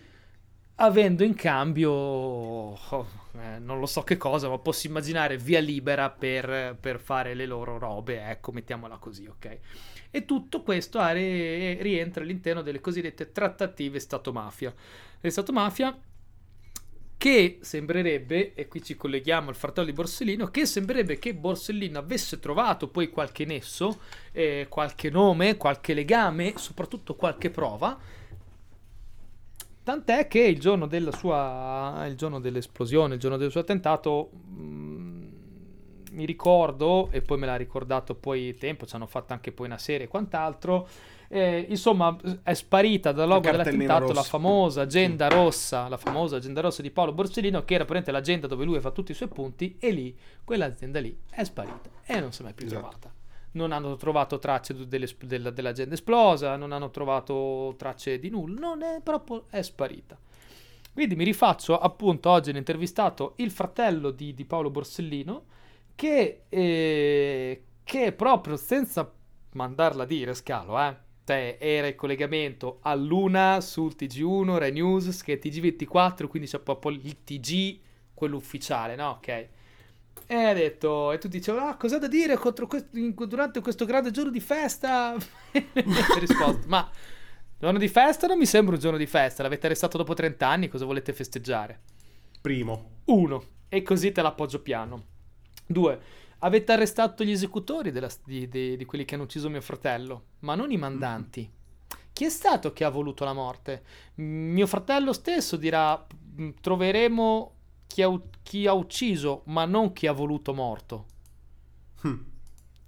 avendo 0.76 1.22
in 1.22 1.34
cambio 1.34 1.90
oh, 1.90 3.06
eh, 3.38 3.58
non 3.58 3.78
lo 3.78 3.86
so 3.86 4.02
che 4.02 4.16
cosa 4.16 4.48
ma 4.48 4.58
posso 4.58 4.86
immaginare 4.86 5.36
via 5.36 5.60
libera 5.60 6.10
per, 6.10 6.76
per 6.80 6.98
fare 6.98 7.34
le 7.34 7.46
loro 7.46 7.78
robe 7.78 8.24
ecco 8.28 8.52
mettiamola 8.52 8.96
così 8.96 9.26
ok? 9.26 9.58
E 10.14 10.26
tutto 10.26 10.62
questo 10.62 10.98
are- 10.98 11.78
rientra 11.80 12.22
all'interno 12.22 12.60
delle 12.60 12.80
cosiddette 12.80 13.32
trattative 13.32 13.98
Stato-mafia. 13.98 14.72
Le 15.18 15.30
Stato-mafia 15.30 15.98
che 17.22 17.58
sembrerebbe, 17.60 18.52
e 18.52 18.66
qui 18.66 18.82
ci 18.82 18.96
colleghiamo 18.96 19.48
al 19.48 19.54
fratello 19.54 19.86
di 19.86 19.92
Borsellino, 19.92 20.48
che 20.48 20.66
sembrerebbe 20.66 21.20
che 21.20 21.36
Borsellino 21.36 22.00
avesse 22.00 22.40
trovato 22.40 22.88
poi 22.88 23.10
qualche 23.10 23.44
nesso, 23.44 24.00
eh, 24.32 24.66
qualche 24.68 25.08
nome, 25.08 25.56
qualche 25.56 25.94
legame, 25.94 26.54
soprattutto 26.56 27.14
qualche 27.14 27.48
prova. 27.48 27.96
Tant'è 29.84 30.26
che 30.26 30.40
il 30.40 30.58
giorno 30.58 30.88
della 30.88 31.12
sua, 31.12 32.04
il 32.08 32.16
giorno 32.16 32.40
dell'esplosione, 32.40 33.14
il 33.14 33.20
giorno 33.20 33.36
del 33.36 33.52
suo 33.52 33.60
attentato, 33.60 34.30
mh, 34.32 35.30
mi 36.14 36.24
ricordo, 36.24 37.08
e 37.12 37.22
poi 37.22 37.38
me 37.38 37.46
l'ha 37.46 37.54
ricordato 37.54 38.16
poi 38.16 38.56
tempo, 38.56 38.84
ci 38.84 38.96
hanno 38.96 39.06
fatto 39.06 39.32
anche 39.32 39.52
poi 39.52 39.66
una 39.66 39.78
serie 39.78 40.06
e 40.06 40.08
quant'altro, 40.08 40.88
eh, 41.32 41.66
insomma, 41.68 42.16
è 42.42 42.52
sparita 42.54 43.12
dal 43.12 43.26
logo 43.28 43.46
La 43.46 43.52
dell'attentato 43.52 44.06
la 44.08 44.12
rossa. 44.14 44.22
famosa 44.28 44.82
agenda 44.82 45.28
rossa, 45.28 45.88
la 45.88 45.96
famosa 45.96 46.36
agenda 46.36 46.60
rossa 46.60 46.82
di 46.82 46.90
Paolo 46.90 47.12
Borsellino, 47.12 47.64
che 47.64 47.74
era 47.74 47.84
praticamente 47.84 48.10
l'agenda 48.12 48.46
dove 48.46 48.64
lui 48.64 48.78
fa 48.80 48.90
tutti 48.90 49.12
i 49.12 49.14
suoi 49.14 49.28
punti, 49.28 49.76
e 49.78 49.90
lì, 49.90 50.16
quell'azienda 50.44 51.00
lì 51.00 51.16
è 51.30 51.42
sparita 51.44 51.90
e 52.04 52.20
non 52.20 52.32
si 52.32 52.42
è 52.42 52.44
mai 52.44 52.52
più 52.54 52.66
Esatto. 52.66 52.80
trovata. 52.82 53.14
Non 53.52 53.72
hanno 53.72 53.96
trovato 53.96 54.38
tracce 54.38 54.74
delle- 54.86 55.08
della- 55.24 55.50
dell'agenda 55.50 55.94
esplosa, 55.94 56.56
non 56.56 56.72
hanno 56.72 56.90
trovato 56.90 57.74
tracce 57.76 58.18
di 58.18 58.28
nulla, 58.30 58.60
non 58.60 58.82
è 58.82 59.00
proprio, 59.02 59.44
è 59.50 59.60
sparita. 59.62 60.18
Quindi 60.92 61.16
mi 61.16 61.24
rifaccio 61.24 61.78
appunto 61.78 62.28
oggi 62.30 62.50
ho 62.50 62.56
intervistato 62.56 63.32
il 63.36 63.50
fratello 63.50 64.10
di, 64.10 64.34
di 64.34 64.44
Paolo 64.44 64.68
Borsellino 64.70 65.44
che, 65.94 66.42
eh, 66.48 67.62
che 67.84 68.12
proprio 68.12 68.56
senza 68.56 69.10
mandarla 69.52 70.02
a 70.02 70.06
dire 70.06 70.34
scalo, 70.34 70.78
eh, 70.80 70.96
cioè 71.32 71.56
era 71.58 71.86
il 71.86 71.94
collegamento 71.94 72.78
all'una 72.82 73.62
sul 73.62 73.94
TG1, 73.96 74.58
Rai 74.58 74.72
News, 74.72 75.22
che 75.22 75.34
è 75.34 75.38
TG24, 75.42 76.26
quindi 76.26 76.46
c'è 76.46 76.58
proprio 76.58 76.92
il 76.92 77.24
TG, 77.24 77.78
quello 78.12 78.36
ufficiale, 78.36 78.94
no? 78.96 79.08
Ok. 79.10 79.48
E 80.26 80.34
ha 80.34 80.52
detto, 80.52 81.10
e 81.10 81.16
tu 81.18 81.28
dicevi, 81.28 81.58
ah, 81.58 81.76
cosa 81.76 81.98
da 81.98 82.06
dire 82.06 82.36
contro 82.36 82.66
questo- 82.66 82.90
durante 83.26 83.60
questo 83.60 83.86
grande 83.86 84.10
giorno 84.10 84.30
di 84.30 84.40
festa? 84.40 85.16
E 85.52 85.74
risposto, 86.18 86.64
ma 86.66 86.88
giorno 87.58 87.78
di 87.78 87.88
festa 87.88 88.26
non 88.26 88.36
mi 88.36 88.46
sembra 88.46 88.74
un 88.74 88.80
giorno 88.80 88.98
di 88.98 89.06
festa, 89.06 89.42
l'avete 89.42 89.66
arrestato 89.66 89.96
dopo 89.96 90.12
30 90.12 90.46
anni, 90.46 90.68
cosa 90.68 90.84
volete 90.84 91.14
festeggiare? 91.14 91.80
Primo. 92.42 92.90
Uno, 93.06 93.42
e 93.68 93.82
così 93.82 94.12
te 94.12 94.20
l'appoggio 94.20 94.60
piano. 94.60 95.06
Due, 95.66 95.98
avete 96.42 96.72
arrestato 96.72 97.24
gli 97.24 97.30
esecutori 97.32 97.90
della- 97.90 98.10
di, 98.24 98.48
di- 98.48 98.76
di 98.76 98.84
quelli 98.84 99.04
che 99.04 99.14
hanno 99.14 99.24
ucciso 99.24 99.48
mio 99.50 99.60
fratello, 99.60 100.24
ma 100.40 100.54
non 100.54 100.70
i 100.70 100.76
mandanti. 100.76 101.50
Chi 102.12 102.24
è 102.24 102.28
stato 102.28 102.72
che 102.72 102.84
ha 102.84 102.90
voluto 102.90 103.24
la 103.24 103.32
morte? 103.32 103.82
Mio 104.16 104.66
fratello 104.66 105.12
stesso 105.12 105.56
dirà: 105.56 106.06
"Mm, 106.40 106.50
troveremo 106.60 107.54
chi 107.86 108.02
ha, 108.02 108.20
chi 108.42 108.66
ha 108.66 108.72
ucciso, 108.74 109.42
ma 109.46 109.64
non 109.64 109.92
chi 109.92 110.06
ha 110.06 110.12
voluto 110.12 110.52
morto. 110.54 111.06
Hm. 112.02 112.16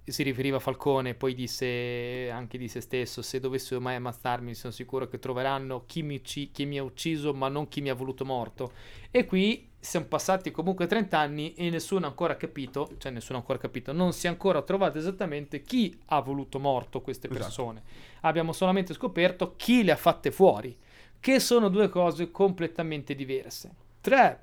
Si 0.07 0.21
riferiva 0.21 0.57
a 0.57 0.59
Falcone, 0.59 1.15
poi 1.15 1.33
disse 1.33 2.29
anche 2.31 2.57
di 2.59 2.67
se 2.67 2.79
stesso: 2.81 3.21
Se 3.23 3.39
dovessero 3.39 3.81
mai 3.81 3.95
ammazzarmi, 3.95 4.53
sono 4.53 4.71
sicuro 4.73 5.07
che 5.07 5.17
troveranno 5.19 5.85
chi 5.87 6.03
mi, 6.03 6.15
ucci- 6.17 6.51
chi 6.51 6.65
mi 6.65 6.77
ha 6.77 6.83
ucciso, 6.83 7.33
ma 7.33 7.47
non 7.49 7.67
chi 7.67 7.81
mi 7.81 7.89
ha 7.89 7.95
voluto 7.95 8.23
morto. 8.25 8.73
E 9.09 9.25
qui 9.25 9.71
siamo 9.85 10.07
passati 10.07 10.49
comunque 10.51 10.87
30 10.87 11.17
anni 11.17 11.53
e 11.53 11.69
nessuno 11.69 12.05
ha 12.05 12.09
ancora 12.09 12.35
capito, 12.35 12.89
cioè 12.97 13.11
nessuno 13.11 13.37
ha 13.37 13.41
ancora 13.41 13.59
capito, 13.59 13.93
non 13.93 14.13
si 14.13 14.25
è 14.25 14.29
ancora 14.29 14.61
trovato 14.63 14.97
esattamente 14.97 15.61
chi 15.61 15.97
ha 16.07 16.19
voluto 16.21 16.59
morto 16.59 17.01
queste 17.01 17.27
Esatto. 17.27 17.43
persone. 17.43 17.83
Abbiamo 18.21 18.51
solamente 18.51 18.93
scoperto 18.93 19.53
chi 19.55 19.83
le 19.83 19.91
ha 19.91 19.95
fatte 19.95 20.31
fuori, 20.31 20.75
che 21.19 21.39
sono 21.39 21.69
due 21.69 21.87
cose 21.89 22.31
completamente 22.31 23.13
diverse. 23.13 23.71
Tre, 24.01 24.41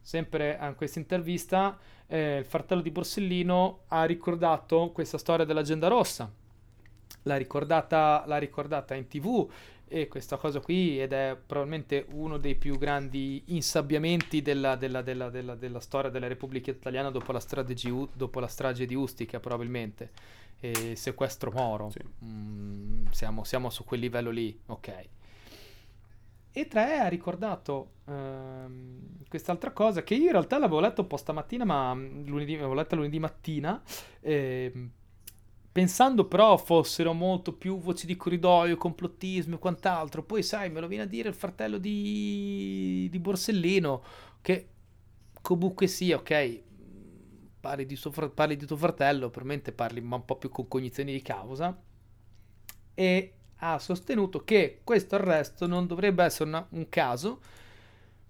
sempre 0.00 0.58
a 0.58 0.72
questa 0.72 0.98
intervista, 0.98 1.78
eh, 2.06 2.38
il 2.38 2.44
fratello 2.46 2.80
di 2.80 2.90
Borsellino 2.90 3.80
ha 3.88 4.04
ricordato 4.04 4.90
questa 4.90 5.18
storia 5.18 5.44
dell'agenda 5.44 5.88
rossa. 5.88 6.32
L'ha 7.24 7.36
ricordata, 7.36 8.24
l'ha 8.26 8.38
ricordata 8.38 8.94
in 8.94 9.06
tv 9.06 9.48
e 9.92 10.08
questa 10.08 10.38
cosa 10.38 10.60
qui 10.60 10.98
ed 11.00 11.12
è 11.12 11.36
probabilmente 11.44 12.06
uno 12.12 12.38
dei 12.38 12.54
più 12.54 12.78
grandi 12.78 13.42
insabbiamenti 13.48 14.40
della, 14.40 14.74
della- 14.76 15.02
della- 15.02 15.28
della- 15.28 15.54
della 15.54 15.80
storia 15.80 16.10
della 16.10 16.28
Repubblica 16.28 16.70
Italiana 16.70 17.10
dopo 17.10 17.30
la, 17.30 17.40
strage 17.40 17.74
di 17.74 17.90
U- 17.90 18.08
dopo 18.14 18.40
la 18.40 18.46
strage 18.46 18.86
di 18.86 18.94
Ustica 18.94 19.38
probabilmente. 19.38 20.10
E 20.60 20.96
sequestro 20.96 21.50
Moro. 21.50 21.90
Sì. 21.90 22.00
Mm, 22.24 23.06
siamo, 23.10 23.44
siamo 23.44 23.68
su 23.68 23.84
quel 23.84 24.00
livello 24.00 24.30
lì 24.30 24.58
ok. 24.66 25.08
E 26.54 26.68
3 26.68 26.98
ha 26.98 27.08
ricordato 27.08 27.92
ehm, 28.06 29.24
quest'altra 29.28 29.72
cosa 29.72 30.02
che 30.02 30.14
io 30.14 30.24
in 30.26 30.32
realtà 30.32 30.58
l'avevo 30.58 30.80
letto 30.80 31.02
un 31.02 31.06
po' 31.06 31.16
stamattina 31.16 31.64
ma 31.64 31.94
mm, 31.94 32.26
lunedì, 32.26 32.54
l'avevo 32.54 32.74
letta 32.74 32.94
lunedì 32.96 33.18
mattina 33.18 33.82
ehm, 34.20 34.90
pensando 35.72 36.26
però 36.26 36.56
fossero 36.58 37.12
molto 37.14 37.54
più 37.54 37.78
voci 37.78 38.06
di 38.06 38.16
corridoio, 38.16 38.76
complottismo 38.76 39.56
e 39.56 39.58
quant'altro. 39.58 40.22
Poi, 40.22 40.42
sai, 40.42 40.70
me 40.70 40.80
lo 40.80 40.86
viene 40.86 41.04
a 41.04 41.06
dire 41.06 41.28
il 41.28 41.34
fratello 41.34 41.78
di, 41.78 43.08
di 43.10 43.18
Borsellino, 43.18 44.02
che 44.42 44.68
comunque 45.40 45.86
sì, 45.86 46.12
ok, 46.12 46.60
parli 47.60 47.86
di, 47.86 47.96
fra- 47.96 48.28
parli 48.28 48.56
di 48.56 48.66
tuo 48.66 48.76
fratello, 48.76 49.30
probabilmente 49.30 49.72
parli 49.72 50.00
ma 50.00 50.16
un 50.16 50.24
po' 50.24 50.36
più 50.36 50.50
con 50.50 50.68
cognizioni 50.68 51.12
di 51.12 51.22
causa, 51.22 51.76
e 52.94 53.32
ha 53.56 53.78
sostenuto 53.78 54.44
che 54.44 54.80
questo 54.84 55.14
arresto 55.14 55.66
non 55.66 55.86
dovrebbe 55.86 56.24
essere 56.24 56.48
una- 56.48 56.66
un 56.70 56.88
caso 56.88 57.40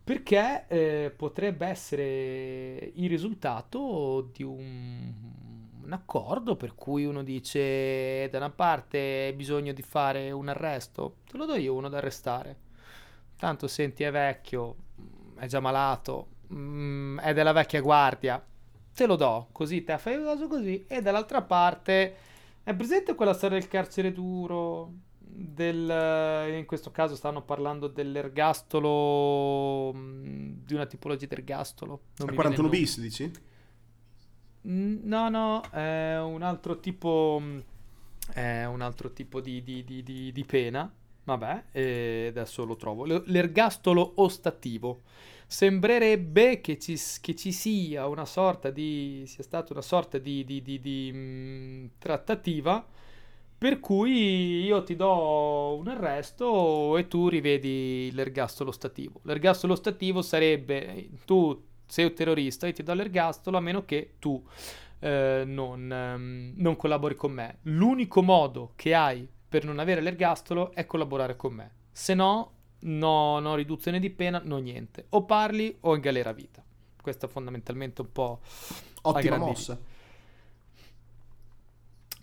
perché 0.04 0.66
eh, 0.68 1.12
potrebbe 1.16 1.66
essere 1.66 2.92
il 2.94 3.08
risultato 3.08 4.30
di 4.32 4.42
un, 4.42 5.12
un 5.84 5.92
accordo 5.92 6.56
per 6.56 6.74
cui 6.74 7.04
uno 7.04 7.22
dice 7.22 8.28
da 8.30 8.38
una 8.38 8.50
parte 8.50 8.98
hai 8.98 9.32
bisogno 9.32 9.72
di 9.72 9.82
fare 9.82 10.30
un 10.30 10.48
arresto, 10.48 11.16
te 11.28 11.36
lo 11.36 11.44
do 11.46 11.54
io 11.56 11.74
uno 11.74 11.88
da 11.88 11.98
arrestare. 11.98 12.56
Tanto 13.36 13.66
senti 13.66 14.04
è 14.04 14.10
vecchio, 14.12 14.76
è 15.36 15.46
già 15.46 15.58
malato, 15.60 16.28
mm, 16.52 17.18
è 17.20 17.32
della 17.34 17.52
vecchia 17.52 17.80
guardia, 17.80 18.42
te 18.94 19.06
lo 19.06 19.16
do, 19.16 19.48
così 19.52 19.82
te 19.82 19.98
fai 19.98 20.22
caso 20.22 20.46
così. 20.46 20.84
E 20.86 21.02
dall'altra 21.02 21.42
parte 21.42 22.14
è 22.62 22.74
presente 22.74 23.14
quella 23.14 23.34
storia 23.34 23.58
del 23.58 23.68
carcere 23.68 24.12
duro? 24.12 24.92
Del, 25.34 26.54
in 26.58 26.66
questo 26.66 26.90
caso 26.90 27.16
stanno 27.16 27.42
parlando 27.42 27.88
dell'ergastolo, 27.88 29.92
mm, 29.94 30.52
di 30.64 30.74
una 30.74 30.84
tipologia 30.86 31.26
di 31.26 31.34
ergastolo. 31.34 32.00
Non 32.16 32.26
A 32.26 32.30
mi 32.30 32.36
viene 32.38 32.54
il 32.54 32.56
41 32.56 32.60
nome. 32.60 32.68
bis, 32.68 33.00
dici? 33.00 33.30
No, 34.64 35.28
no, 35.28 35.60
è 35.70 36.18
un 36.20 36.42
altro 36.42 36.78
tipo, 36.78 37.40
è 38.32 38.64
un 38.64 38.80
altro 38.80 39.12
tipo 39.12 39.40
di, 39.40 39.62
di- 39.62 39.84
di- 39.84 40.02
di- 40.32 40.44
pena. 40.44 40.90
Vabbè, 41.24 41.64
e 41.72 42.26
adesso 42.28 42.64
lo 42.64 42.76
trovo. 42.76 43.04
L'ergastolo 43.04 44.12
ostativo. 44.16 45.02
Sembrerebbe 45.46 46.60
che 46.60 46.78
ci, 46.78 46.96
che 47.20 47.34
ci 47.36 47.52
sia 47.52 48.06
una 48.06 48.24
sorta 48.24 48.70
di, 48.70 49.24
sia 49.26 49.42
stata 49.44 49.72
una 49.72 49.82
sorta 49.82 50.18
di, 50.18 50.44
di, 50.44 50.62
mm, 51.12 51.86
trattativa 51.98 52.84
per 53.58 53.78
cui 53.78 54.62
io 54.64 54.82
ti 54.82 54.96
do 54.96 55.76
un 55.78 55.86
arresto 55.88 56.96
e 56.98 57.06
tu 57.06 57.28
rivedi 57.28 58.10
l'ergastolo 58.12 58.70
ostativo. 58.70 59.20
L'ergastolo 59.22 59.74
ostativo 59.74 60.20
sarebbe 60.22 61.10
tu 61.24 61.62
sei 61.92 62.06
un 62.06 62.14
terrorista 62.14 62.66
e 62.66 62.72
ti 62.72 62.82
do 62.82 62.94
l'ergastolo 62.94 63.58
a 63.58 63.60
meno 63.60 63.84
che 63.84 64.14
tu 64.18 64.42
eh, 65.00 65.42
non, 65.44 65.92
ehm, 65.92 66.54
non 66.56 66.74
collabori 66.74 67.14
con 67.14 67.32
me. 67.32 67.58
L'unico 67.64 68.22
modo 68.22 68.72
che 68.76 68.94
hai 68.94 69.28
per 69.46 69.66
non 69.66 69.78
avere 69.78 70.00
l'ergastolo 70.00 70.72
è 70.72 70.86
collaborare 70.86 71.36
con 71.36 71.52
me. 71.52 71.70
Se 71.92 72.14
no, 72.14 72.52
no, 72.78 73.40
no 73.40 73.54
riduzione 73.56 74.00
di 74.00 74.08
pena, 74.08 74.40
no 74.42 74.56
niente. 74.56 75.04
O 75.10 75.24
parli 75.24 75.76
o 75.80 75.94
in 75.94 76.00
galera 76.00 76.30
a 76.30 76.32
vita. 76.32 76.64
Questo 76.98 77.26
è 77.26 77.28
fondamentalmente 77.28 78.00
un 78.00 78.10
po' 78.10 78.40
Ottima 79.02 79.36
mossa. 79.36 79.78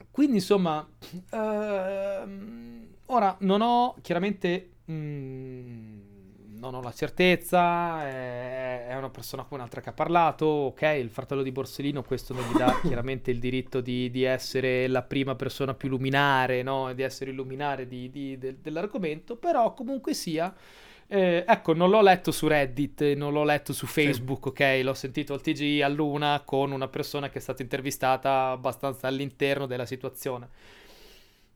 Quindi 0.10 0.38
insomma, 0.38 0.90
ehm, 1.30 2.88
ora 3.06 3.38
non 3.42 3.62
ho 3.62 3.96
chiaramente... 4.02 4.72
Mm, 4.90 5.99
non 6.60 6.76
ho 6.76 6.82
la 6.82 6.92
certezza, 6.92 8.06
è, 8.06 8.88
è, 8.88 8.96
una 8.96 9.10
persona 9.10 9.44
come 9.44 9.62
un'altra 9.62 9.82
che 9.82 9.90
ha 9.90 9.94
parlato, 9.94 10.46
ok, 10.46 10.82
il 11.00 11.10
fratello 11.10 11.42
di 11.42 11.52
Borsellino 11.52 12.04
questo 12.04 12.34
non 12.34 12.44
gli 12.44 12.58
dà 12.58 12.80
chiaramente 12.84 13.32
il 13.32 13.40
diritto 13.40 13.80
di, 13.80 14.12
di, 14.12 14.24
essere 14.24 14.88
la 14.88 15.02
prima 15.02 15.36
persona 15.36 15.74
più 15.74 15.88
luminare, 15.88 16.62
no? 16.62 16.94
di 16.94 17.02
essere 17.02 17.32
il 17.32 17.38
luminare 17.38 17.88
di, 17.88 18.10
di, 18.10 18.38
de, 18.38 18.58
dell'argomento, 18.62 19.38
però 19.38 19.74
comunque 19.74 20.14
sia, 20.14 20.54
eh, 21.08 21.46
ecco, 21.48 21.74
non 21.74 21.90
l'ho 21.90 22.02
letto 22.02 22.32
su 22.32 22.48
Reddit, 22.48 23.14
non 23.14 23.32
l'ho 23.32 23.46
letto 23.46 23.72
su 23.72 23.88
Facebook, 23.88 24.44
sì. 24.44 24.64
ok, 24.64 24.84
l'ho 24.84 24.94
sentito 24.94 25.34
al 25.34 25.42
TG 25.42 25.82
a 25.82 25.88
Luna 25.88 26.42
con 26.44 26.72
una 26.72 26.90
persona 26.90 27.30
che 27.30 27.40
è 27.40 27.42
stata 27.42 27.62
intervistata 27.62 28.50
abbastanza 28.50 29.08
all'interno 29.08 29.66
della 29.66 29.86
situazione. 29.86 30.50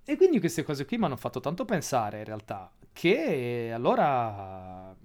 E 0.05 0.15
quindi 0.15 0.39
queste 0.39 0.63
cose 0.63 0.85
qui 0.85 0.97
mi 0.97 1.05
hanno 1.05 1.17
fatto 1.17 1.39
tanto 1.39 1.65
pensare 1.65 2.19
in 2.19 2.25
realtà 2.25 2.71
che 2.93 3.71
allora 3.73 4.95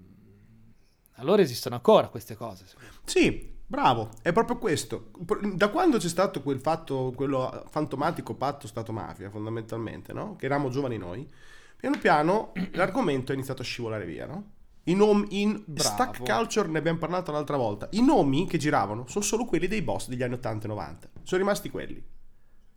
allora 1.18 1.42
esistono 1.42 1.74
ancora 1.74 2.08
queste 2.08 2.36
cose. 2.36 2.64
Sì, 3.04 3.54
bravo, 3.66 4.10
è 4.22 4.32
proprio 4.32 4.58
questo. 4.58 5.10
Da 5.54 5.68
quando 5.68 5.98
c'è 5.98 6.08
stato 6.08 6.42
quel 6.42 6.60
fatto, 6.60 7.12
quello 7.14 7.64
fantomatico 7.70 8.34
patto 8.34 8.66
Stato-mafia, 8.66 9.30
fondamentalmente, 9.30 10.12
no? 10.12 10.36
Che 10.36 10.46
eravamo 10.46 10.70
giovani 10.70 10.96
noi, 10.96 11.28
piano 11.76 11.98
piano 11.98 12.52
l'argomento 12.72 13.32
è 13.32 13.34
iniziato 13.34 13.62
a 13.62 13.64
scivolare 13.64 14.04
via, 14.04 14.26
no? 14.26 14.52
I 14.84 14.94
nomi 14.94 15.40
in 15.42 15.62
Bravo. 15.66 15.88
Stack 15.88 16.22
Culture 16.22 16.68
ne 16.68 16.78
abbiamo 16.78 16.98
parlato 16.98 17.30
l'altra 17.30 17.56
volta. 17.56 17.88
I 17.90 18.02
nomi 18.02 18.46
che 18.46 18.56
giravano 18.56 19.06
sono 19.06 19.24
solo 19.24 19.44
quelli 19.44 19.66
dei 19.66 19.82
boss 19.82 20.08
degli 20.08 20.22
anni 20.22 20.34
80 20.34 20.64
e 20.64 20.68
90. 20.68 21.10
Sono 21.24 21.40
rimasti 21.42 21.68
quelli. 21.68 22.02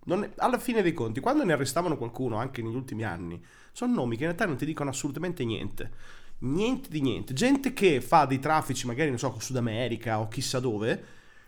È, 0.05 0.29
alla 0.37 0.57
fine 0.57 0.81
dei 0.81 0.93
conti, 0.93 1.19
quando 1.19 1.43
ne 1.43 1.53
arrestavano 1.53 1.97
qualcuno, 1.97 2.37
anche 2.37 2.61
negli 2.61 2.75
ultimi 2.75 3.03
anni, 3.03 3.43
sono 3.71 3.93
nomi 3.93 4.15
che 4.15 4.23
in 4.23 4.29
realtà 4.29 4.45
non 4.45 4.57
ti 4.57 4.65
dicono 4.65 4.89
assolutamente 4.89 5.43
niente. 5.45 5.91
Niente 6.39 6.89
di 6.89 7.01
niente. 7.01 7.33
Gente 7.33 7.73
che 7.73 8.01
fa 8.01 8.25
dei 8.25 8.39
traffici, 8.39 8.87
magari 8.87 9.09
non 9.09 9.19
so, 9.19 9.29
con 9.29 9.41
Sud 9.41 9.57
America 9.57 10.19
o 10.19 10.27
chissà 10.27 10.59
dove, 10.59 11.03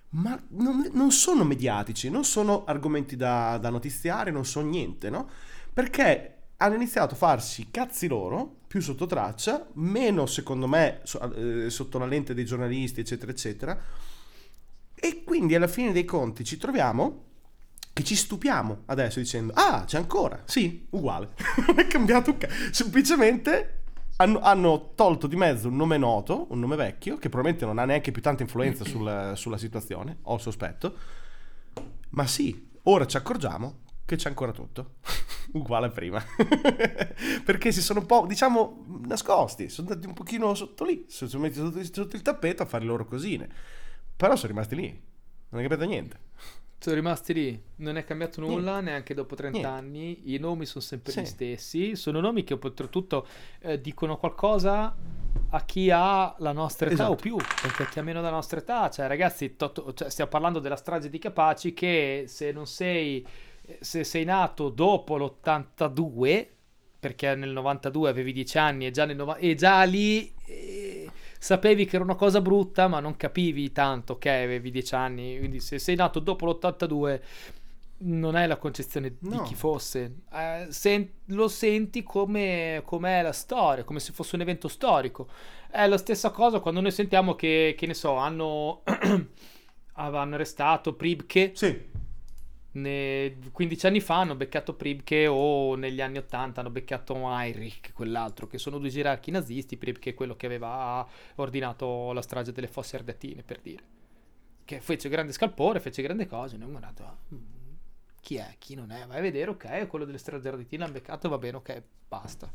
ma 0.10 0.40
non, 0.50 0.90
non 0.94 1.12
sono 1.12 1.44
mediatici, 1.44 2.10
non 2.10 2.24
sono 2.24 2.64
argomenti 2.66 3.16
da, 3.16 3.58
da 3.58 3.70
notiziare, 3.70 4.30
non 4.30 4.46
sono 4.46 4.70
niente, 4.70 5.10
no? 5.10 5.28
Perché 5.74 6.34
hanno 6.58 6.76
iniziato 6.76 7.16
a 7.16 7.18
farsi 7.18 7.70
cazzi 7.72 8.08
loro, 8.08 8.60
più 8.68 8.80
sotto 8.82 9.06
traccia, 9.08 9.68
meno 9.74 10.26
secondo 10.28 10.68
me 10.68 11.02
eh, 11.36 11.70
sotto 11.70 11.98
la 11.98 12.06
lente 12.06 12.34
dei 12.34 12.46
giornalisti, 12.46 13.02
eccetera, 13.02 13.32
eccetera. 13.32 13.82
E 14.94 15.24
quindi 15.24 15.56
alla 15.56 15.68
fine 15.68 15.92
dei 15.92 16.06
conti 16.06 16.44
ci 16.44 16.58
troviamo 16.58 17.32
che 17.94 18.04
ci 18.04 18.16
stupiamo 18.16 18.84
adesso 18.88 19.20
dicendo 19.20 19.54
ah 19.56 19.86
c'è 19.86 19.98
ancora. 19.98 20.42
Sì 20.46 20.88
uguale. 20.90 21.30
Non 21.68 21.80
è 21.80 21.88
cambiato 21.88 22.32
un 22.32 22.38
cazzo 22.38 22.54
semplicemente 22.72 23.82
hanno, 24.18 24.40
hanno, 24.40 24.92
tolto 24.96 25.28
di 25.28 25.36
mezzo 25.36 25.68
un 25.68 25.76
nome 25.76 25.98
noto 25.98 26.48
un 26.52 26.60
nome 26.60 26.76
vecchio 26.76 27.18
che 27.18 27.30
probabilmente 27.30 27.66
non 27.66 27.80
ha 27.80 27.86
neanche 27.86 28.12
più 28.12 28.22
tanta 28.22 28.44
influenza 28.44 28.84
sul, 28.84 29.34
sulla 29.36 29.58
situazione 29.58 30.18
ho 30.24 30.36
il 30.36 30.42
sospetto. 30.42 30.98
Ma 32.10 32.26
sì 32.26 32.72
ora 32.84 33.06
ci 33.06 33.16
accorgiamo 33.16 33.82
che 34.06 34.16
c'è 34.16 34.28
ancora 34.28 34.52
tutto. 34.52 34.96
Uguale 35.54 35.86
a 35.88 35.90
prima. 35.90 36.24
Perché 37.46 37.72
si 37.72 37.82
sono 37.82 38.00
un 38.00 38.06
po' 38.08 38.26
diciamo 38.28 38.86
nascosti 39.06 39.70
sono 39.70 39.90
andati 39.90 40.08
un 40.08 40.14
pochino 40.14 40.56
sotto 40.56 40.84
lì 40.84 41.06
sono 41.08 41.44
messi 41.44 41.60
sotto, 41.60 41.84
sotto 41.84 42.16
il 42.16 42.24
tappeto 42.24 42.64
a 42.64 42.66
fare 42.66 42.84
le 42.84 42.90
loro 42.90 43.06
cosine. 43.06 43.48
Però 44.16 44.36
sono 44.36 44.52
rimasti 44.52 44.76
lì 44.76 45.02
non 45.50 45.62
è 45.62 45.68
capito 45.68 45.88
niente 45.88 46.20
sono 46.84 46.96
rimasti 46.98 47.34
lì, 47.34 47.62
non 47.78 47.96
è 47.96 48.04
cambiato 48.04 48.42
nulla 48.42 48.74
Niente. 48.74 48.90
neanche 48.90 49.14
dopo 49.14 49.36
30 49.36 49.58
Niente. 49.58 49.78
anni, 49.78 50.34
i 50.34 50.38
nomi 50.38 50.66
sono 50.66 50.84
sempre 50.84 51.14
sì. 51.14 51.22
gli 51.22 51.26
stessi, 51.26 51.96
sono 51.96 52.20
nomi 52.20 52.44
che 52.44 52.58
oltretutto 52.62 53.26
eh, 53.62 53.80
dicono 53.80 54.18
qualcosa 54.18 54.94
a 55.52 55.64
chi 55.64 55.90
ha 55.92 56.36
la 56.40 56.52
nostra 56.52 56.88
età 56.88 56.96
esatto. 56.96 57.12
o 57.12 57.16
più, 57.16 57.38
perché 57.38 57.88
chi 57.90 58.00
ha 58.00 58.04
meno 58.04 58.20
della 58.20 58.34
nostra 58.34 58.60
età, 58.60 58.90
cioè 58.90 59.08
ragazzi, 59.08 59.56
to- 59.56 59.94
cioè, 59.94 60.10
stiamo 60.10 60.30
parlando 60.30 60.60
della 60.60 60.76
strage 60.76 61.10
di 61.10 61.20
Capaci 61.20 61.74
che 61.74 62.26
se 62.28 62.52
non 62.52 62.68
sei, 62.68 63.26
se 63.80 64.04
sei 64.04 64.26
nato 64.26 64.68
dopo 64.68 65.16
l'82, 65.16 66.48
perché 67.00 67.34
nel 67.36 67.52
92 67.52 68.10
avevi 68.10 68.34
10 68.34 68.58
anni 68.58 68.86
e 68.88 68.92
già, 68.92 69.06
nel 69.06 69.16
no- 69.16 69.36
e 69.38 69.56
già 69.56 69.84
lì... 69.84 70.34
Eh, 70.46 71.03
sapevi 71.44 71.84
che 71.84 71.98
era 71.98 72.06
una 72.06 72.16
cosa 72.16 72.40
brutta, 72.40 72.88
ma 72.88 73.02
non 73.02 73.18
capivi 73.18 73.74
tanto 73.74 74.18
che 74.18 74.30
avevi 74.30 74.72
10 74.72 74.96
anni. 74.96 75.38
Quindi, 75.38 75.60
se 75.60 75.78
sei 75.78 75.96
nato 75.96 76.20
dopo 76.20 76.46
l'82, 76.46 77.20
non 78.06 78.36
hai 78.36 78.48
la 78.48 78.56
concezione 78.56 79.18
no. 79.20 79.30
di 79.30 79.42
chi 79.42 79.54
fosse. 79.54 80.20
Eh, 80.32 80.68
sen- 80.70 81.10
lo 81.26 81.50
senti 81.50 82.02
come 82.02 82.82
è 82.82 83.22
la 83.22 83.34
storia, 83.34 83.84
come 83.84 84.00
se 84.00 84.14
fosse 84.14 84.36
un 84.36 84.42
evento 84.42 84.70
storico. 84.70 85.28
È 85.70 85.86
la 85.86 85.98
stessa 85.98 86.30
cosa 86.30 86.62
quando 86.62 86.80
noi 86.80 86.92
sentiamo 86.92 87.36
che, 87.36 87.76
che 87.78 87.88
ne 87.88 87.94
so, 87.94 88.16
hanno, 88.16 88.84
hanno 89.96 90.36
arrestato 90.36 90.94
Pribke. 90.94 91.52
Sì 91.56 91.92
ne, 92.74 93.38
15 93.52 93.88
anni 93.88 94.00
fa 94.00 94.20
hanno 94.20 94.36
beccato 94.36 94.74
Pribke 94.74 95.28
o 95.28 95.76
negli 95.76 96.02
anni 96.02 96.18
80 96.18 96.60
hanno 96.60 96.70
beccato 96.70 97.16
Heinrich, 97.16 97.94
quell'altro, 97.94 98.48
che 98.48 98.58
sono 98.58 98.78
due 98.78 98.90
gerarchi 98.90 99.32
nazisti, 99.32 99.78
Pribke 99.78 100.12
è 100.12 100.14
quello 100.14 100.36
che 100.36 100.46
aveva 100.46 101.08
ordinato 101.36 102.12
la 102.14 102.22
strage 102.22 102.52
delle 102.52 102.68
fosse 102.68 102.96
ardeatine, 102.96 103.44
per 103.44 103.60
dire. 103.60 103.84
Che 104.66 104.80
fece 104.80 105.10
grande 105.10 105.34
scalpore, 105.34 105.80
fece 105.80 106.02
grande 106.02 106.26
cose, 106.26 106.58
noi 106.58 106.68
abbiamo 106.68 106.80
guardato, 106.80 107.18
mm, 107.34 107.74
chi 108.22 108.38
è, 108.38 108.56
chi 108.58 108.76
non 108.76 108.92
è, 108.92 109.06
vai 109.06 109.18
a 109.20 109.22
vedere, 109.22 109.52
ok, 109.52 109.88
quello 109.88 110.06
delle 110.06 110.18
strage 110.18 110.48
ardeatine 110.48 110.84
l'hanno 110.84 110.94
beccato, 110.94 111.30
va 111.30 111.38
bene, 111.38 111.58
ok, 111.58 111.84
basta. 112.08 112.52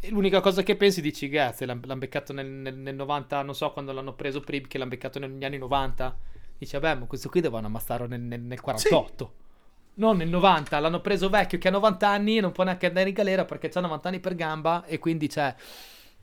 E 0.00 0.10
l'unica 0.10 0.40
cosa 0.40 0.62
che 0.62 0.76
pensi 0.76 1.00
dici, 1.00 1.28
grazie, 1.28 1.66
l'hanno 1.66 1.96
beccato 1.96 2.32
nel, 2.32 2.46
nel, 2.46 2.76
nel, 2.76 2.94
90, 2.94 3.42
non 3.42 3.54
so 3.56 3.72
quando 3.72 3.90
l'hanno 3.90 4.14
preso 4.14 4.40
Pribke, 4.40 4.78
l'hanno 4.78 4.90
beccato 4.90 5.18
negli 5.18 5.44
anni 5.44 5.58
90 5.58 6.36
Dice, 6.58 6.78
vabbè, 6.80 6.98
ma 6.98 7.06
questo 7.06 7.28
qui 7.28 7.40
devono 7.40 7.66
ammazzarlo 7.66 8.06
nel, 8.06 8.20
nel, 8.20 8.40
nel 8.40 8.60
48. 8.60 9.32
Sì. 9.36 9.46
Non 9.94 10.16
nel 10.16 10.28
90, 10.28 10.78
l'hanno 10.80 11.00
preso 11.00 11.28
vecchio 11.28 11.58
che 11.58 11.68
ha 11.68 11.72
90 11.72 12.08
anni 12.08 12.38
e 12.38 12.40
non 12.40 12.52
può 12.52 12.64
neanche 12.64 12.86
andare 12.86 13.08
in 13.08 13.14
galera 13.14 13.44
perché 13.44 13.70
ha 13.72 13.80
90 13.80 14.08
anni 14.08 14.20
per 14.20 14.34
gamba 14.34 14.84
e 14.84 14.98
quindi 14.98 15.28
c'è... 15.28 15.54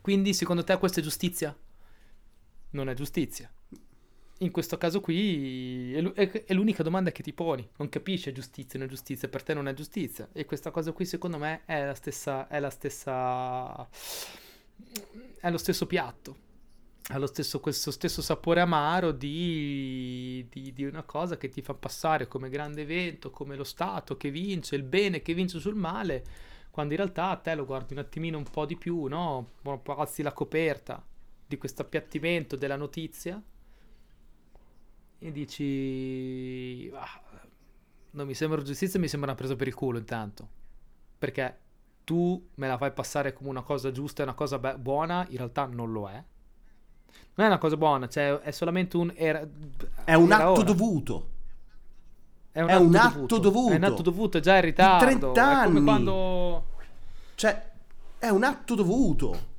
Quindi 0.02 0.34
secondo 0.34 0.64
te 0.64 0.78
questa 0.78 1.00
è 1.00 1.04
giustizia? 1.04 1.56
Non 2.72 2.90
è 2.90 2.94
giustizia. 2.94 3.50
In 4.40 4.52
questo 4.52 4.78
caso 4.78 5.00
qui 5.00 5.94
è, 5.94 6.54
l'unica 6.54 6.84
domanda 6.84 7.12
che 7.12 7.24
ti 7.24 7.34
poni. 7.34 7.68
Non 7.78 7.90
capisci 7.90 8.30
è 8.30 8.34
giustizia 8.34 8.78
o 8.78 8.82
non 8.82 8.88
è 8.88 8.92
giustizia, 8.92 9.28
per 9.30 9.44
te 9.44 9.54
non 9.54 9.68
è 9.68 9.74
giustizia. 9.74 10.28
E 10.32 10.46
questa 10.46 10.72
cosa 10.72 10.92
qui 10.92 11.06
secondo 11.06 11.38
me 11.38 11.62
è 11.66 11.86
la 11.86 11.96
stessa... 11.96 12.48
è 12.48 12.60
la 12.60 12.70
stessa... 12.70 13.88
è 15.40 15.50
lo 15.50 15.58
stesso 15.58 15.86
piatto 15.86 16.44
ha 17.10 17.18
lo 17.20 17.28
stesso, 17.28 17.60
questo 17.60 17.92
stesso 17.92 18.22
sapore 18.22 18.62
amaro 18.62 19.12
di, 19.12 20.48
di, 20.50 20.74
di, 20.74 20.86
una 20.86 21.04
cosa 21.04 21.38
che 21.38 21.50
ti 21.50 21.62
fa 21.62 21.76
passare 21.76 22.28
come 22.28 22.50
grande 22.50 22.82
evento, 22.82 23.30
come 23.30 23.56
lo 23.56 23.64
Stato 23.64 24.18
che 24.18 24.32
vince, 24.32 24.76
il 24.76 24.84
bene 24.84 25.22
che 25.22 25.36
vince 25.36 25.60
sul 25.60 25.76
male, 25.76 26.24
quando 26.72 26.94
in 26.94 27.00
realtà 27.00 27.30
a 27.30 27.36
te 27.36 27.54
lo 27.54 27.66
guardi 27.66 27.94
un 27.94 28.00
attimino 28.00 28.38
un 28.40 28.44
po' 28.44 28.66
di 28.66 28.76
più, 28.76 29.06
no? 29.06 29.52
Alzi 29.86 30.24
la 30.24 30.34
coperta 30.34 31.04
di 31.46 31.58
questo 31.58 31.84
appiattimento 31.84 32.56
della 32.56 32.76
notizia 32.76 33.42
e 35.20 35.32
dici... 35.32 36.90
Ah, 36.94 37.22
non 38.12 38.26
mi 38.26 38.34
sembra 38.34 38.62
giustizia, 38.62 39.00
mi 39.00 39.10
sembra 39.10 39.30
una 39.30 39.38
presa 39.38 39.56
per 39.56 39.68
il 39.68 39.76
culo 39.76 39.98
intanto. 40.00 40.48
Perché 41.20 41.60
tu 42.04 42.50
me 42.56 42.68
la 42.68 42.78
fai 42.78 42.94
passare 42.94 43.34
come 43.34 43.50
una 43.50 43.62
cosa 43.62 43.92
giusta 43.92 44.24
una 44.24 44.34
cosa 44.34 44.58
be- 44.58 44.78
buona, 44.78 45.26
in 45.30 45.38
realtà 45.38 45.66
non 45.66 45.92
lo 45.92 46.10
è 46.10 46.24
non 47.36 47.46
è 47.46 47.50
una 47.50 47.58
cosa 47.58 47.76
buona, 47.76 48.08
cioè 48.08 48.40
è 48.40 48.52
solamente 48.52 48.96
un... 48.96 49.12
Era, 49.16 49.46
è 50.04 50.14
un 50.14 50.32
atto 50.32 50.52
ora. 50.52 50.64
dovuto. 50.64 51.30
È 52.52 52.62
un, 52.62 52.70
è 52.70 52.74
atto, 52.74 52.84
un 52.84 52.92
dovuto. 52.92 53.24
atto, 53.24 53.38
dovuto. 53.40 53.74
È 53.74 53.76
un 53.76 53.84
atto 53.84 54.02
dovuto, 54.02 54.40
già 54.40 54.56
in 54.56 54.62
ritardo. 54.62 55.06
Di 55.06 55.20
30 55.20 55.46
anni. 55.46 55.62
È 55.62 55.66
come 55.66 55.84
quando... 55.84 56.66
Cioè, 57.36 57.72
è 58.18 58.30
un 58.30 58.44
atto 58.44 58.76
dovuto. 58.76 59.54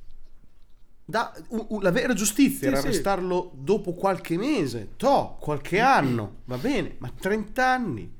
Da, 1.05 1.31
u, 1.49 1.65
u, 1.69 1.79
la 1.79 1.91
vera 1.91 2.13
giustizia 2.13 2.59
sì, 2.59 2.65
era 2.65 2.79
sì. 2.79 2.87
arrestarlo 2.87 3.51
dopo 3.53 3.93
qualche 3.93 4.37
mese, 4.37 4.89
to, 4.97 5.37
qualche 5.39 5.79
anno, 5.79 6.37
va 6.45 6.57
bene, 6.57 6.95
ma 6.97 7.09
30 7.17 7.65
anni. 7.65 8.15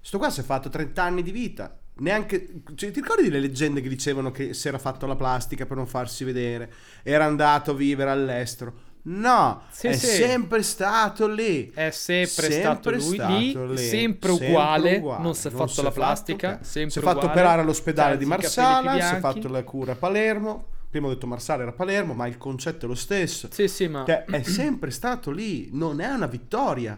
Sto 0.00 0.18
qua 0.18 0.30
si 0.30 0.40
è 0.40 0.42
fatto 0.44 0.68
30 0.68 1.02
anni 1.02 1.22
di 1.22 1.30
vita 1.30 1.76
neanche 2.02 2.62
cioè, 2.74 2.90
ti 2.90 3.00
ricordi 3.00 3.30
le 3.30 3.40
leggende 3.40 3.80
che 3.80 3.88
dicevano 3.88 4.30
che 4.30 4.54
si 4.54 4.68
era 4.68 4.78
fatto 4.78 5.06
la 5.06 5.16
plastica 5.16 5.66
per 5.66 5.76
non 5.76 5.86
farsi 5.86 6.24
vedere 6.24 6.72
era 7.02 7.24
andato 7.24 7.70
a 7.70 7.74
vivere 7.74 8.10
all'estero 8.10 8.90
No, 9.04 9.62
Sì, 9.70 9.88
è 9.88 9.94
sì. 9.94 10.06
sempre 10.06 10.62
stato 10.62 11.26
lì. 11.26 11.70
È 11.74 11.90
sempre, 11.90 12.26
Sempre 12.28 12.60
stato 12.60 12.90
lui 12.90 13.14
stato 13.14 13.32
lì, 13.36 13.46
lì, 13.46 13.76
sempre 13.76 13.76
sempre 13.76 14.30
uguale, 14.30 14.96
uguale, 14.98 15.22
non 15.22 15.34
si 15.34 15.48
è 15.48 15.50
non 15.50 15.58
fatto 15.58 15.72
si 15.72 15.82
la 15.82 15.90
plastica, 15.90 16.58
sempre 16.62 16.90
si 16.90 16.98
è 17.00 17.02
fatto 17.02 17.18
uguale. 17.18 17.32
operare 17.32 17.62
all'ospedale 17.62 18.16
di 18.16 18.24
Senza 18.24 18.36
i 18.36 18.40
capelli 18.40 18.84
Marsala, 18.84 19.08
si 19.08 19.14
è 19.16 19.18
fatto 19.18 19.48
la 19.48 19.64
cura 19.64 19.92
a 19.92 19.96
Palermo. 19.96 20.66
Prima 20.88 21.06
ho 21.08 21.10
detto 21.10 21.26
Marsala 21.26 21.62
era 21.62 21.72
Palermo, 21.72 22.14
ma 22.14 22.28
il 22.28 22.38
concetto 22.38 22.84
è 22.84 22.88
lo 22.88 22.94
stesso. 22.94 23.48
Sì, 23.50 23.66
sì, 23.66 23.88
ma... 23.88 24.04
Cioè, 24.06 24.24
è 24.26 24.42
sempre 24.42 24.90
stato 24.92 25.32
lì, 25.32 25.70
non 25.72 26.00
è 26.00 26.08
una 26.08 26.26
vittoria. 26.26 26.96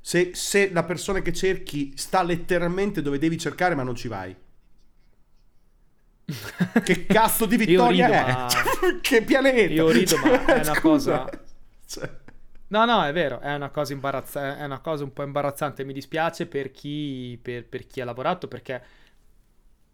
Se, 0.00 0.30
se 0.34 0.70
la 0.72 0.82
persona 0.82 1.20
che 1.20 1.32
cerchi 1.32 1.92
sta 1.94 2.22
letteralmente 2.24 3.00
dove 3.00 3.18
devi 3.18 3.38
cercare, 3.38 3.76
ma 3.76 3.84
non 3.84 3.94
ci 3.94 4.08
vai. 4.08 4.34
Che 6.82 7.06
cazzo 7.06 7.44
di 7.46 7.56
vittoria 7.56 8.06
rido, 8.06 8.18
è? 8.18 8.32
ma- 8.32 8.48
che 9.02 9.22
pianeta? 9.22 9.72
Io 9.72 9.90
rido, 9.90 10.16
ma 10.18 10.44
è 10.46 10.52
una 10.60 10.74
scusa. 10.74 11.18
cosa- 11.24 11.30
Cioè, 11.86 12.10
No, 12.68 12.84
no, 12.86 13.04
è 13.04 13.12
vero, 13.12 13.40
è 13.40 13.54
una 13.54 13.68
cosa 13.70 13.92
imbarazzante, 13.92 14.60
è 14.60 14.64
una 14.64 14.80
cosa 14.80 15.04
un 15.04 15.12
po' 15.12 15.22
imbarazzante, 15.22 15.84
mi 15.84 15.92
dispiace 15.92 16.46
per 16.46 16.70
chi, 16.72 17.38
per, 17.40 17.66
per 17.66 17.86
chi 17.86 18.00
ha 18.00 18.04
lavorato 18.04 18.48
perché 18.48 18.82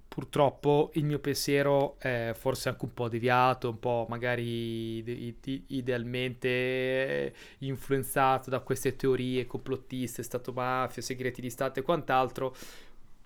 purtroppo 0.09 0.90
il 0.95 1.05
mio 1.05 1.19
pensiero 1.21 1.97
è 1.99 2.33
forse 2.35 2.69
anche 2.71 2.85
un 2.85 2.95
po' 2.95 3.09
deviato, 3.09 3.69
un 3.71 3.79
po' 3.79 4.07
magari 4.09 4.97
ide- 4.99 5.12
ide- 5.12 5.62
idealmente 5.69 7.35
influenzato 7.59 8.51
da 8.51 8.61
queste 8.61 8.97
teorie 8.97 9.47
complottiste, 9.47 10.23
Stato 10.23 10.53
mafia, 10.53 11.03
segreti 11.03 11.40
di 11.40 11.51
Stato 11.51 11.79
e 11.81 11.83
quant'altro, 11.83 12.55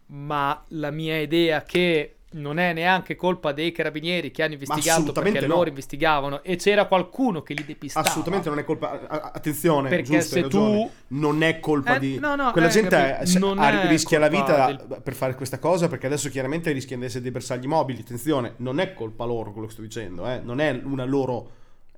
ma 0.07 0.63
la 0.69 0.91
mia 0.91 1.19
idea 1.19 1.63
che 1.63 2.17
non 2.35 2.59
è 2.59 2.73
neanche 2.73 3.15
colpa 3.15 3.53
dei 3.53 3.71
carabinieri 3.71 4.33
che 4.33 4.43
hanno 4.43 4.55
investigato 4.55 5.13
perché 5.13 5.41
no. 5.43 5.47
loro 5.47 5.69
investigavano 5.69 6.43
e 6.43 6.57
c'era 6.57 6.87
qualcuno 6.87 7.43
che 7.43 7.55
li 7.55 7.65
depistava. 7.65 8.09
assolutamente 8.09 8.49
non 8.49 8.59
è 8.59 8.65
colpa. 8.65 9.07
Attenzione, 9.33 9.89
Perché 9.89 10.03
giusto, 10.19 10.35
se 10.35 10.49
tu- 10.49 10.91
non 11.09 11.43
è 11.45 11.61
colpa 11.61 11.95
Eh, 11.95 11.99
di. 12.01 12.19
no, 12.19 12.35
no, 12.35 12.51
Quella 12.51 12.67
eh, 12.67 12.71
gente 12.71 13.19
è- 13.19 13.39
non 13.39 13.61
ha- 13.61 13.83
è 13.83 13.87
rischia 13.87 14.19
la 14.19 14.27
vita 14.27 14.67
del- 14.67 15.01
per 15.01 15.15
fare 15.15 15.37
questa 15.37 15.61
cosa 15.61 15.87
perché 15.87 16.07
adesso 16.07 16.29
chiaramente 16.29 16.73
rischiano 16.73 17.03
di 17.03 17.07
essere 17.07 17.23
dei 17.23 17.31
bersagli 17.31 17.67
mobili. 17.67 18.01
Attenzione, 18.01 18.55
non 18.57 18.81
è 18.81 18.95
colpa 18.95 19.25
loro 19.25 19.53
quello 19.53 19.69
che 19.69 19.73
sto 19.75 19.83
dicendo, 19.83 20.27
eh. 20.29 20.41
non 20.43 20.61
è 20.61 20.81
una 20.83 21.05
loro 21.05 21.51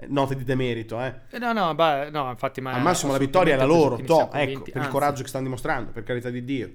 nota 0.08 0.34
di 0.34 0.44
demerito. 0.44 1.00
Eh. 1.02 1.14
Eh, 1.30 1.38
No, 1.38 1.54
no, 1.54 1.74
beh, 1.74 2.10
no, 2.10 2.28
infatti, 2.28 2.60
ma 2.60 2.72
Al 2.72 2.82
massimo 2.82 3.12
la 3.12 3.16
vittoria 3.18 3.54
è 3.54 3.56
la 3.56 3.64
loro, 3.64 3.98
siamo 4.04 4.30
ecco, 4.34 4.62
per 4.70 4.82
il 4.82 4.88
coraggio 4.88 5.22
che 5.22 5.28
stanno 5.28 5.44
dimostrando, 5.44 5.92
per 5.92 6.02
carità 6.02 6.28
di 6.28 6.44
Dio. 6.44 6.70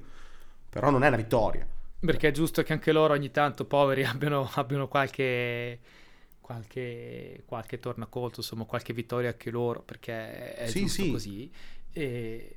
Però 0.72 0.90
non 0.90 1.04
è 1.04 1.08
una 1.08 1.18
vittoria. 1.18 1.68
Perché 2.00 2.30
è 2.30 2.32
giusto 2.32 2.64
che 2.64 2.74
anche 2.74 2.92
loro 2.92 3.14
ogni 3.14 3.30
tanto, 3.30 3.66
poveri, 3.66 4.04
abbiano, 4.08 4.50
abbiano 4.56 4.88
qualche, 4.88 5.80
qualche, 6.40 7.44
qualche 7.46 7.80
tornacolto, 7.80 8.40
insomma, 8.40 8.64
qualche 8.64 8.94
vittoria 8.94 9.30
anche 9.30 9.52
loro, 9.52 9.82
perché 9.82 10.56
è 10.56 10.68
Sì, 10.68 10.80
giusto 10.82 11.04
sì. 11.04 11.12
così. 11.12 11.52
E... 11.94 12.56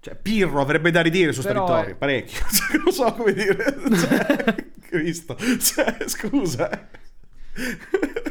Cioè, 0.00 0.14
Pirro 0.16 0.60
avrebbe 0.62 0.90
da 0.90 1.02
ridire 1.02 1.32
su 1.32 1.40
sta 1.42 1.52
Però 1.52 1.66
vittoria, 1.66 1.90
è- 1.90 1.96
parecchio. 1.96 2.40
Cioè, 2.48 2.78
non 2.82 2.92
so 2.92 3.12
come 3.12 3.32
dire. 3.34 3.76
Cioè, 3.98 4.54
Cristo. 4.88 5.36
Cioè, 5.36 5.96
scusa. 6.06 6.88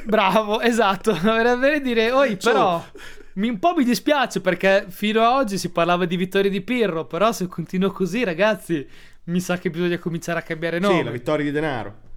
Bravo, 0.05 0.61
esatto, 0.61 1.13
vorrei 1.21 1.81
dire, 1.81 2.09
oi, 2.11 2.39
Cioè, 2.39 2.51
però... 2.53 2.83
Mi, 3.33 3.49
un 3.49 3.59
po' 3.59 3.73
mi 3.75 3.83
dispiace 3.83 4.41
perché 4.41 4.85
fino 4.89 5.21
a 5.21 5.35
oggi 5.35 5.57
si 5.57 5.71
parlava 5.71 6.05
di 6.05 6.17
vittorie 6.17 6.49
di 6.49 6.61
Pirro, 6.61 7.05
però 7.05 7.31
se 7.31 7.47
continua 7.47 7.91
così, 7.91 8.23
ragazzi, 8.23 8.85
mi 9.25 9.39
sa 9.39 9.57
che 9.57 9.69
bisogna 9.69 9.97
cominciare 9.97 10.39
a 10.39 10.41
cambiare 10.41 10.79
nome. 10.79 10.97
Sì, 10.97 11.03
la 11.03 11.11
vittoria 11.11 11.45
di 11.45 11.51
denaro. 11.51 12.07